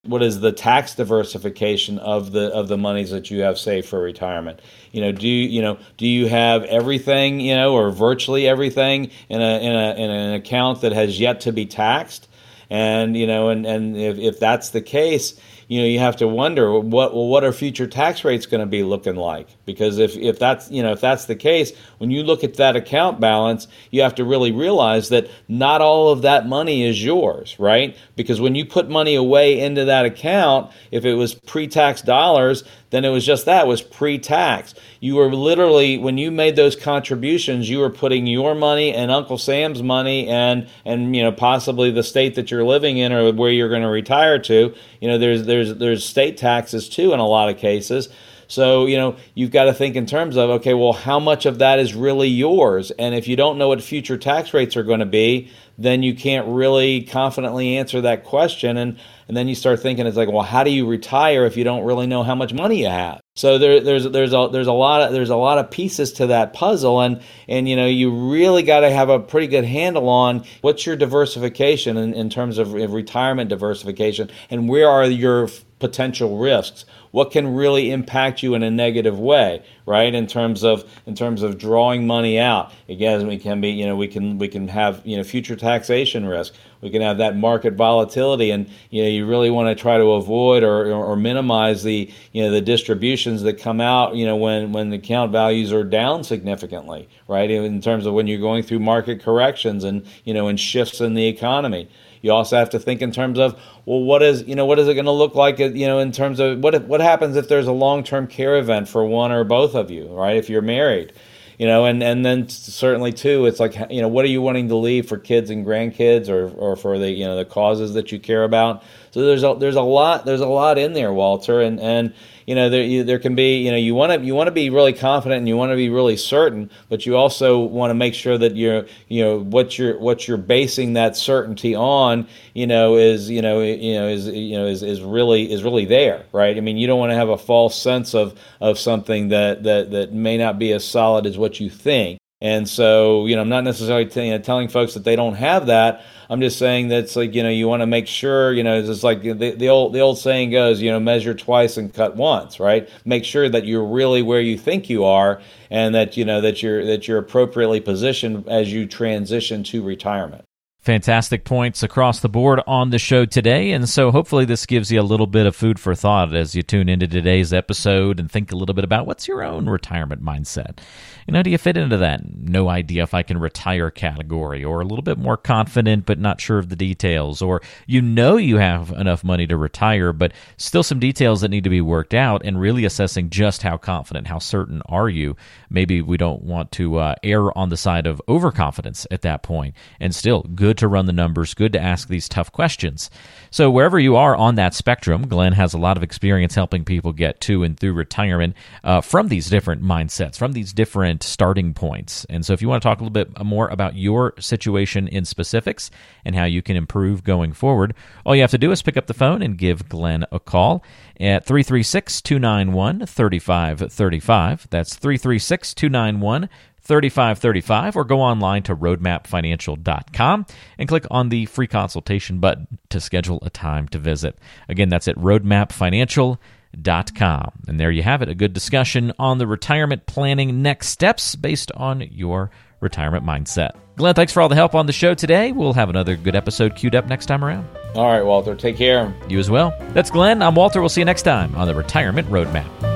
what 0.03 0.23
is 0.23 0.39
the 0.39 0.51
tax 0.51 0.95
diversification 0.95 1.99
of 1.99 2.31
the 2.31 2.47
of 2.53 2.69
the 2.69 2.77
monies 2.77 3.11
that 3.11 3.29
you 3.29 3.41
have 3.41 3.59
saved 3.59 3.87
for 3.87 3.99
retirement? 3.99 4.61
You 4.91 5.01
know 5.01 5.11
do 5.11 5.27
you 5.27 5.47
you 5.47 5.61
know 5.61 5.77
do 5.97 6.07
you 6.07 6.27
have 6.27 6.63
everything 6.63 7.39
you 7.39 7.55
know 7.55 7.73
or 7.73 7.91
virtually 7.91 8.47
everything 8.47 9.11
in 9.27 9.41
a 9.41 9.59
in 9.59 9.75
a 9.75 9.93
in 9.95 10.09
an 10.09 10.33
account 10.35 10.81
that 10.81 10.93
has 10.93 11.19
yet 11.19 11.41
to 11.41 11.51
be 11.51 11.65
taxed? 11.65 12.27
And 12.69 13.17
you 13.17 13.27
know 13.27 13.49
and 13.49 13.65
and 13.65 13.97
if, 13.97 14.17
if 14.17 14.39
that's 14.39 14.69
the 14.69 14.81
case 14.81 15.39
you 15.69 15.79
know 15.79 15.87
you 15.87 15.99
have 15.99 16.17
to 16.17 16.27
wonder 16.27 16.73
what 16.79 17.13
well 17.13 17.27
what 17.27 17.43
are 17.43 17.53
future 17.53 17.87
tax 17.87 18.25
rates 18.25 18.47
going 18.47 18.59
to 18.59 18.65
be 18.65 18.83
looking 18.83 19.15
like? 19.15 19.47
Because 19.65 19.99
if 19.99 20.17
if 20.17 20.39
that's 20.39 20.69
you 20.71 20.83
know 20.83 20.91
if 20.91 20.99
that's 20.99 21.25
the 21.25 21.35
case 21.35 21.71
when 21.99 22.09
you 22.09 22.23
look 22.23 22.43
at 22.43 22.55
that 22.55 22.75
account 22.75 23.19
balance 23.19 23.67
you 23.91 24.01
have 24.01 24.15
to 24.15 24.25
really 24.25 24.51
realize 24.51 25.09
that 25.09 25.29
not 25.47 25.79
all 25.79 26.09
of 26.09 26.23
that 26.23 26.47
money 26.47 26.83
is 26.83 27.03
yours 27.03 27.55
right? 27.59 27.95
Because 28.15 28.41
when 28.41 28.55
you 28.55 28.65
put 28.65 28.89
money 28.89 29.13
away 29.13 29.59
into 29.59 29.85
that 29.85 30.05
account 30.05 30.71
if 30.91 31.05
it 31.05 31.13
was 31.13 31.35
pre-tax 31.35 32.01
dollars 32.01 32.63
then 32.91 33.05
it 33.05 33.09
was 33.09 33.25
just 33.25 33.45
that 33.45 33.67
was 33.67 33.81
pre-tax 33.81 34.73
you 34.99 35.15
were 35.15 35.33
literally 35.33 35.97
when 35.97 36.17
you 36.17 36.31
made 36.31 36.55
those 36.55 36.75
contributions 36.75 37.69
you 37.69 37.79
were 37.79 37.89
putting 37.89 38.27
your 38.27 38.55
money 38.55 38.93
and 38.93 39.11
uncle 39.11 39.37
sam's 39.37 39.81
money 39.83 40.27
and 40.27 40.67
and 40.85 41.15
you 41.15 41.23
know 41.23 41.31
possibly 41.31 41.91
the 41.91 42.03
state 42.03 42.35
that 42.35 42.51
you're 42.51 42.65
living 42.65 42.97
in 42.97 43.11
or 43.11 43.31
where 43.33 43.51
you're 43.51 43.69
going 43.69 43.81
to 43.81 43.89
retire 43.89 44.39
to 44.39 44.73
you 44.99 45.07
know 45.07 45.17
there's 45.17 45.45
there's 45.45 45.75
there's 45.75 46.05
state 46.05 46.37
taxes 46.37 46.89
too 46.89 47.13
in 47.13 47.19
a 47.19 47.27
lot 47.27 47.49
of 47.49 47.57
cases. 47.57 48.09
So, 48.47 48.87
you 48.87 48.97
know, 48.97 49.15
you've 49.35 49.51
got 49.51 49.65
to 49.65 49.73
think 49.75 49.95
in 49.95 50.07
terms 50.07 50.35
of, 50.35 50.49
okay, 50.49 50.73
well, 50.73 50.91
how 50.91 51.19
much 51.19 51.45
of 51.45 51.59
that 51.59 51.77
is 51.77 51.93
really 51.93 52.27
yours? 52.27 52.89
And 52.89 53.13
if 53.13 53.27
you 53.27 53.35
don't 53.35 53.59
know 53.59 53.67
what 53.67 53.81
future 53.83 54.17
tax 54.17 54.55
rates 54.55 54.75
are 54.75 54.81
going 54.81 55.01
to 55.01 55.05
be, 55.05 55.51
then 55.79 56.03
you 56.03 56.13
can't 56.13 56.45
really 56.47 57.03
confidently 57.03 57.77
answer 57.77 58.01
that 58.01 58.25
question. 58.25 58.75
And, 58.75 58.99
and 59.29 59.37
then 59.37 59.47
you 59.47 59.55
start 59.55 59.79
thinking, 59.79 60.05
it's 60.05 60.17
like, 60.17 60.29
well, 60.29 60.43
how 60.43 60.63
do 60.63 60.71
you 60.71 60.85
retire 60.85 61.45
if 61.45 61.55
you 61.55 61.63
don't 61.63 61.85
really 61.85 62.05
know 62.05 62.21
how 62.21 62.35
much 62.35 62.53
money 62.53 62.81
you 62.81 62.89
have? 62.89 63.21
So 63.35 63.57
there, 63.57 63.79
there's 63.79 64.03
there's 64.03 64.33
a 64.33 64.49
there's 64.51 64.67
a 64.67 64.73
lot 64.73 65.01
of 65.01 65.13
there's 65.13 65.29
a 65.29 65.35
lot 65.37 65.59
of 65.59 65.71
pieces 65.71 66.11
to 66.13 66.27
that 66.27 66.51
puzzle, 66.51 66.99
and 66.99 67.21
and 67.47 67.69
you 67.69 67.77
know 67.77 67.85
you 67.85 68.11
really 68.29 68.63
got 68.63 68.81
to 68.81 68.91
have 68.91 69.07
a 69.07 69.17
pretty 69.17 69.47
good 69.47 69.63
handle 69.63 70.09
on 70.09 70.43
what's 70.59 70.85
your 70.85 70.97
diversification 70.97 71.95
in, 71.95 72.13
in 72.13 72.29
terms 72.29 72.57
of 72.57 72.73
retirement 72.73 73.49
diversification, 73.49 74.29
and 74.49 74.67
where 74.67 74.89
are 74.89 75.05
your 75.05 75.47
potential 75.79 76.37
risks. 76.37 76.85
What 77.11 77.31
can 77.31 77.55
really 77.55 77.91
impact 77.91 78.43
you 78.43 78.53
in 78.53 78.63
a 78.63 78.69
negative 78.69 79.19
way 79.19 79.63
right? 79.89 80.13
In 80.13 80.27
terms 80.27 80.63
of 80.63 80.87
in 81.07 81.15
terms 81.15 81.41
of 81.41 81.57
drawing 81.57 82.05
money 82.05 82.37
out. 82.37 82.71
Again 82.87 83.25
we 83.25 83.39
can 83.39 83.59
be 83.59 83.71
you 83.71 83.87
know 83.87 83.95
we 83.95 84.07
can 84.07 84.37
we 84.37 84.47
can 84.47 84.67
have 84.67 85.01
you 85.03 85.17
know 85.17 85.23
future 85.23 85.55
taxation 85.55 86.25
risk 86.27 86.53
we 86.81 86.89
can 86.89 87.01
have 87.01 87.17
that 87.17 87.35
market 87.35 87.73
volatility 87.73 88.51
and 88.51 88.69
you 88.89 89.03
know 89.03 89.09
you 89.09 89.25
really 89.25 89.49
want 89.49 89.75
to 89.75 89.81
try 89.81 89.97
to 89.97 90.11
avoid 90.11 90.63
or, 90.63 90.91
or, 90.91 91.05
or 91.05 91.15
minimize 91.15 91.83
the 91.83 92.11
you 92.31 92.43
know 92.43 92.51
the 92.51 92.61
distributions 92.61 93.41
that 93.43 93.59
come 93.59 93.81
out 93.81 94.15
you 94.15 94.25
know 94.25 94.35
when 94.35 94.71
when 94.71 94.89
the 94.89 94.97
account 94.97 95.31
values 95.31 95.71
are 95.71 95.83
down 95.83 96.23
significantly 96.23 97.07
right 97.27 97.51
in 97.51 97.81
terms 97.81 98.05
of 98.05 98.13
when 98.13 98.27
you're 98.27 98.39
going 98.39 98.63
through 98.63 98.79
market 98.79 99.21
corrections 99.21 99.83
and 99.83 100.05
you 100.23 100.33
know 100.33 100.47
and 100.47 100.59
shifts 100.59 101.01
in 101.01 101.13
the 101.13 101.27
economy 101.27 101.89
you 102.21 102.31
also 102.31 102.57
have 102.57 102.69
to 102.71 102.79
think 102.79 103.01
in 103.01 103.11
terms 103.11 103.39
of 103.39 103.59
well, 103.85 104.01
what 104.01 104.21
is 104.21 104.43
you 104.43 104.55
know 104.55 104.65
what 104.65 104.79
is 104.79 104.87
it 104.87 104.93
going 104.93 105.05
to 105.05 105.11
look 105.11 105.35
like? 105.35 105.59
You 105.59 105.87
know, 105.87 105.99
in 105.99 106.11
terms 106.11 106.39
of 106.39 106.59
what 106.59 106.75
if, 106.75 106.83
what 106.83 107.01
happens 107.01 107.35
if 107.35 107.47
there's 107.47 107.67
a 107.67 107.71
long 107.71 108.03
term 108.03 108.27
care 108.27 108.57
event 108.57 108.87
for 108.87 109.05
one 109.05 109.31
or 109.31 109.43
both 109.43 109.75
of 109.75 109.89
you, 109.89 110.07
right? 110.07 110.35
If 110.35 110.49
you're 110.49 110.61
married, 110.61 111.13
you 111.59 111.67
know, 111.67 111.83
and 111.83 112.01
and 112.01 112.25
then 112.25 112.47
certainly 112.47 113.11
too, 113.11 113.45
it's 113.45 113.59
like 113.59 113.75
you 113.91 114.01
know, 114.01 114.07
what 114.07 114.23
are 114.23 114.29
you 114.29 114.41
wanting 114.41 114.69
to 114.69 114.75
leave 114.75 115.09
for 115.09 115.17
kids 115.17 115.49
and 115.49 115.65
grandkids, 115.65 116.29
or 116.29 116.47
or 116.57 116.77
for 116.77 116.97
the 116.97 117.11
you 117.11 117.25
know 117.25 117.35
the 117.35 117.43
causes 117.43 117.93
that 117.95 118.13
you 118.13 118.19
care 118.19 118.45
about? 118.45 118.81
So 119.11 119.25
there's 119.25 119.43
a 119.43 119.57
there's 119.59 119.75
a 119.75 119.81
lot 119.81 120.25
there's 120.25 120.39
a 120.39 120.47
lot 120.47 120.77
in 120.77 120.93
there, 120.93 121.11
Walter, 121.11 121.59
and 121.59 121.77
and 121.81 122.13
you 122.49 122.55
know 122.55 122.67
there 122.67 122.81
you, 122.81 123.03
there 123.03 123.19
can 123.19 123.35
be 123.35 123.59
you 123.59 123.69
know 123.69 123.77
you 123.77 123.93
want 123.93 124.11
to 124.11 124.25
you 124.25 124.33
want 124.33 124.47
to 124.47 124.51
be 124.51 124.71
really 124.71 124.91
confident 124.91 125.37
and 125.37 125.47
you 125.47 125.55
want 125.55 125.71
to 125.71 125.75
be 125.75 125.89
really 125.89 126.17
certain, 126.17 126.71
but 126.89 127.05
you 127.05 127.15
also 127.15 127.59
want 127.59 127.91
to 127.91 127.93
make 127.93 128.15
sure 128.15 128.39
that 128.39 128.55
you're 128.55 128.87
you 129.07 129.23
know 129.23 129.41
what 129.41 129.77
you're 129.77 129.99
what 129.99 130.27
you're 130.27 130.35
basing 130.35 130.93
that 130.93 131.15
certainty 131.15 131.75
on 131.75 132.27
you 132.55 132.65
know 132.65 132.97
is 132.97 133.29
you 133.29 133.43
know 133.43 133.61
you 133.61 133.93
know 133.93 134.07
is 134.07 134.25
you 134.25 134.57
know 134.57 134.65
is, 134.65 134.81
is 134.81 134.99
really 135.03 135.51
is 135.51 135.61
really 135.63 135.85
there, 135.85 136.25
right? 136.31 136.57
I 136.57 136.59
mean, 136.59 136.77
you 136.77 136.87
don't 136.87 136.97
want 136.97 137.11
to 137.11 137.15
have 137.15 137.29
a 137.29 137.37
false 137.37 137.79
sense 137.79 138.15
of 138.15 138.33
of 138.59 138.79
something 138.79 139.27
that 139.27 139.61
that 139.61 139.91
that 139.91 140.11
may 140.11 140.35
not 140.35 140.57
be 140.57 140.73
as 140.73 140.83
solid 140.83 141.27
as 141.27 141.37
what 141.37 141.59
you 141.59 141.69
think. 141.69 142.18
And 142.41 142.69
so, 142.69 143.25
you 143.25 143.35
know, 143.35 143.41
I'm 143.41 143.49
not 143.49 143.65
necessarily 143.65 144.05
t- 144.05 144.27
you 144.27 144.31
know, 144.31 144.39
telling 144.39 144.69
folks 144.69 144.93
that 144.93 145.03
they 145.03 145.17
don't 145.17 145.35
have 145.35 145.67
that. 145.67 146.05
I'm 146.29 146.39
just 146.39 146.57
saying 146.57 146.87
that 146.87 146.99
it's 146.99 147.15
like, 147.17 147.35
you 147.35 147.43
know, 147.43 147.49
you 147.49 147.67
want 147.67 147.81
to 147.81 147.87
make 147.87 148.07
sure, 148.07 148.53
you 148.53 148.63
know, 148.63 148.79
it's 148.79 149.03
like 149.03 149.23
the, 149.23 149.33
the 149.33 149.67
old 149.67 149.93
the 149.93 149.99
old 149.99 150.19
saying 150.19 150.51
goes, 150.51 150.81
you 150.81 150.89
know, 150.89 151.01
measure 151.01 151.33
twice 151.33 151.75
and 151.75 151.93
cut 151.93 152.15
once, 152.15 152.59
right? 152.59 152.87
Make 153.03 153.25
sure 153.25 153.49
that 153.49 153.65
you're 153.65 153.85
really 153.85 154.21
where 154.21 154.39
you 154.39 154.57
think 154.57 154.89
you 154.89 155.03
are, 155.03 155.41
and 155.69 155.93
that 155.95 156.15
you 156.15 156.23
know 156.23 156.39
that 156.39 156.63
you're 156.63 156.85
that 156.85 157.07
you're 157.07 157.17
appropriately 157.17 157.81
positioned 157.81 158.47
as 158.47 158.71
you 158.71 158.85
transition 158.85 159.63
to 159.63 159.83
retirement. 159.83 160.45
Fantastic 160.81 161.43
points 161.43 161.83
across 161.83 162.21
the 162.21 162.29
board 162.29 162.61
on 162.65 162.89
the 162.89 162.97
show 162.97 163.25
today. 163.25 163.73
And 163.73 163.87
so 163.87 164.11
hopefully 164.11 164.45
this 164.45 164.65
gives 164.65 164.89
you 164.89 165.01
a 165.01 165.03
little 165.03 165.27
bit 165.27 165.45
of 165.45 165.53
food 165.53 165.77
for 165.77 165.93
thought 165.93 166.33
as 166.33 166.55
you 166.55 166.63
tune 166.63 166.87
into 166.87 167.05
today's 167.05 167.51
episode 167.51 168.17
and 168.17 168.31
think 168.31 168.53
a 168.53 168.55
little 168.55 168.73
bit 168.73 168.85
about 168.85 169.05
what's 169.05 169.27
your 169.27 169.43
own 169.43 169.67
retirement 169.67 170.23
mindset. 170.23 170.79
You 171.27 171.33
know, 171.33 171.43
do 171.43 171.49
you 171.49 171.57
fit 171.57 171.75
into 171.75 171.97
that 171.97 172.21
no 172.33 172.69
idea 172.69 173.03
if 173.03 173.13
I 173.13 173.23
can 173.23 173.37
retire 173.37 173.91
category 173.91 174.63
or 174.63 174.79
a 174.79 174.85
little 174.85 175.03
bit 175.03 175.17
more 175.17 175.35
confident 175.35 176.05
but 176.05 176.17
not 176.17 176.39
sure 176.39 176.59
of 176.59 176.69
the 176.69 176.77
details? 176.77 177.41
Or 177.41 177.61
you 177.85 178.01
know 178.01 178.37
you 178.37 178.55
have 178.55 178.89
enough 178.91 179.21
money 179.21 179.45
to 179.47 179.57
retire, 179.57 180.13
but 180.13 180.31
still 180.55 180.81
some 180.81 180.99
details 180.99 181.41
that 181.41 181.51
need 181.51 181.65
to 181.65 181.69
be 181.69 181.81
worked 181.81 182.13
out 182.13 182.41
and 182.45 182.59
really 182.59 182.85
assessing 182.85 183.29
just 183.29 183.63
how 183.63 183.75
confident, 183.75 184.27
how 184.27 184.39
certain 184.39 184.81
are 184.85 185.09
you? 185.09 185.35
Maybe 185.69 186.01
we 186.01 186.15
don't 186.15 186.41
want 186.41 186.71
to 186.73 186.99
uh, 186.99 187.15
err 187.21 187.55
on 187.57 187.67
the 187.67 187.77
side 187.77 188.07
of 188.07 188.21
overconfidence 188.29 189.05
at 189.11 189.23
that 189.23 189.43
point 189.43 189.75
and 189.99 190.15
still 190.15 190.43
good 190.43 190.68
good 190.69 190.77
to 190.77 190.87
run 190.87 191.07
the 191.07 191.13
numbers, 191.13 191.55
good 191.55 191.73
to 191.73 191.81
ask 191.81 192.07
these 192.07 192.29
tough 192.29 192.51
questions. 192.51 193.09
So, 193.49 193.71
wherever 193.71 193.97
you 193.97 194.15
are 194.15 194.35
on 194.35 194.53
that 194.53 194.75
spectrum, 194.75 195.27
Glenn 195.27 195.53
has 195.53 195.73
a 195.73 195.79
lot 195.79 195.97
of 195.97 196.03
experience 196.03 196.53
helping 196.53 196.85
people 196.85 197.11
get 197.11 197.41
to 197.41 197.63
and 197.63 197.75
through 197.75 197.93
retirement 197.93 198.55
uh, 198.83 199.01
from 199.01 199.29
these 199.29 199.49
different 199.49 199.81
mindsets, 199.81 200.37
from 200.37 200.51
these 200.51 200.71
different 200.71 201.23
starting 201.23 201.73
points. 201.73 202.23
And 202.29 202.45
so, 202.45 202.53
if 202.53 202.61
you 202.61 202.69
want 202.69 202.83
to 202.83 202.87
talk 202.87 202.99
a 202.99 203.03
little 203.03 203.09
bit 203.09 203.43
more 203.43 203.67
about 203.69 203.95
your 203.95 204.35
situation 204.39 205.07
in 205.07 205.25
specifics 205.25 205.89
and 206.23 206.35
how 206.35 206.45
you 206.45 206.61
can 206.61 206.75
improve 206.75 207.23
going 207.23 207.53
forward, 207.53 207.95
all 208.23 208.35
you 208.35 208.41
have 208.41 208.51
to 208.51 208.59
do 208.59 208.71
is 208.71 208.83
pick 208.83 208.95
up 208.95 209.07
the 209.07 209.15
phone 209.15 209.41
and 209.41 209.57
give 209.57 209.89
Glenn 209.89 210.23
a 210.31 210.39
call 210.39 210.83
at 211.19 211.47
336 211.47 212.21
291 212.21 213.07
3535. 213.07 214.67
That's 214.69 214.95
336 214.95 215.73
291 215.73 216.47
3535 216.81 217.95
or 217.95 218.03
go 218.03 218.21
online 218.21 218.63
to 218.63 218.75
roadmapfinancial.com 218.75 220.45
and 220.77 220.89
click 220.89 221.05
on 221.11 221.29
the 221.29 221.45
free 221.45 221.67
consultation 221.67 222.39
button 222.39 222.79
to 222.89 222.99
schedule 222.99 223.39
a 223.43 223.49
time 223.49 223.87
to 223.89 223.97
visit. 223.97 224.37
Again, 224.67 224.89
that's 224.89 225.07
at 225.07 225.15
roadmapfinancial.com. 225.17 227.51
And 227.67 227.79
there 227.79 227.91
you 227.91 228.03
have 228.03 228.21
it, 228.21 228.29
a 228.29 228.35
good 228.35 228.53
discussion 228.53 229.13
on 229.19 229.37
the 229.37 229.47
retirement 229.47 230.05
planning 230.05 230.61
next 230.61 230.89
steps 230.89 231.35
based 231.35 231.71
on 231.73 232.01
your 232.01 232.51
retirement 232.79 233.25
mindset. 233.25 233.71
Glenn, 233.97 234.15
thanks 234.15 234.31
for 234.31 234.41
all 234.41 234.49
the 234.49 234.55
help 234.55 234.75
on 234.75 234.85
the 234.85 234.93
show 234.93 235.13
today. 235.13 235.51
We'll 235.51 235.73
have 235.73 235.89
another 235.89 236.15
good 236.15 236.35
episode 236.35 236.75
queued 236.75 236.95
up 236.95 237.07
next 237.07 237.25
time 237.25 237.43
around. 237.43 237.67
All 237.95 238.05
right, 238.05 238.21
Walter, 238.21 238.55
take 238.55 238.77
care. 238.77 239.13
You 239.27 239.39
as 239.39 239.49
well. 239.49 239.75
That's 239.93 240.09
Glenn. 240.09 240.41
I'm 240.41 240.55
Walter. 240.55 240.79
We'll 240.79 240.89
see 240.89 241.01
you 241.01 241.05
next 241.05 241.23
time 241.23 241.53
on 241.55 241.67
the 241.67 241.75
Retirement 241.75 242.29
Roadmap. 242.29 242.88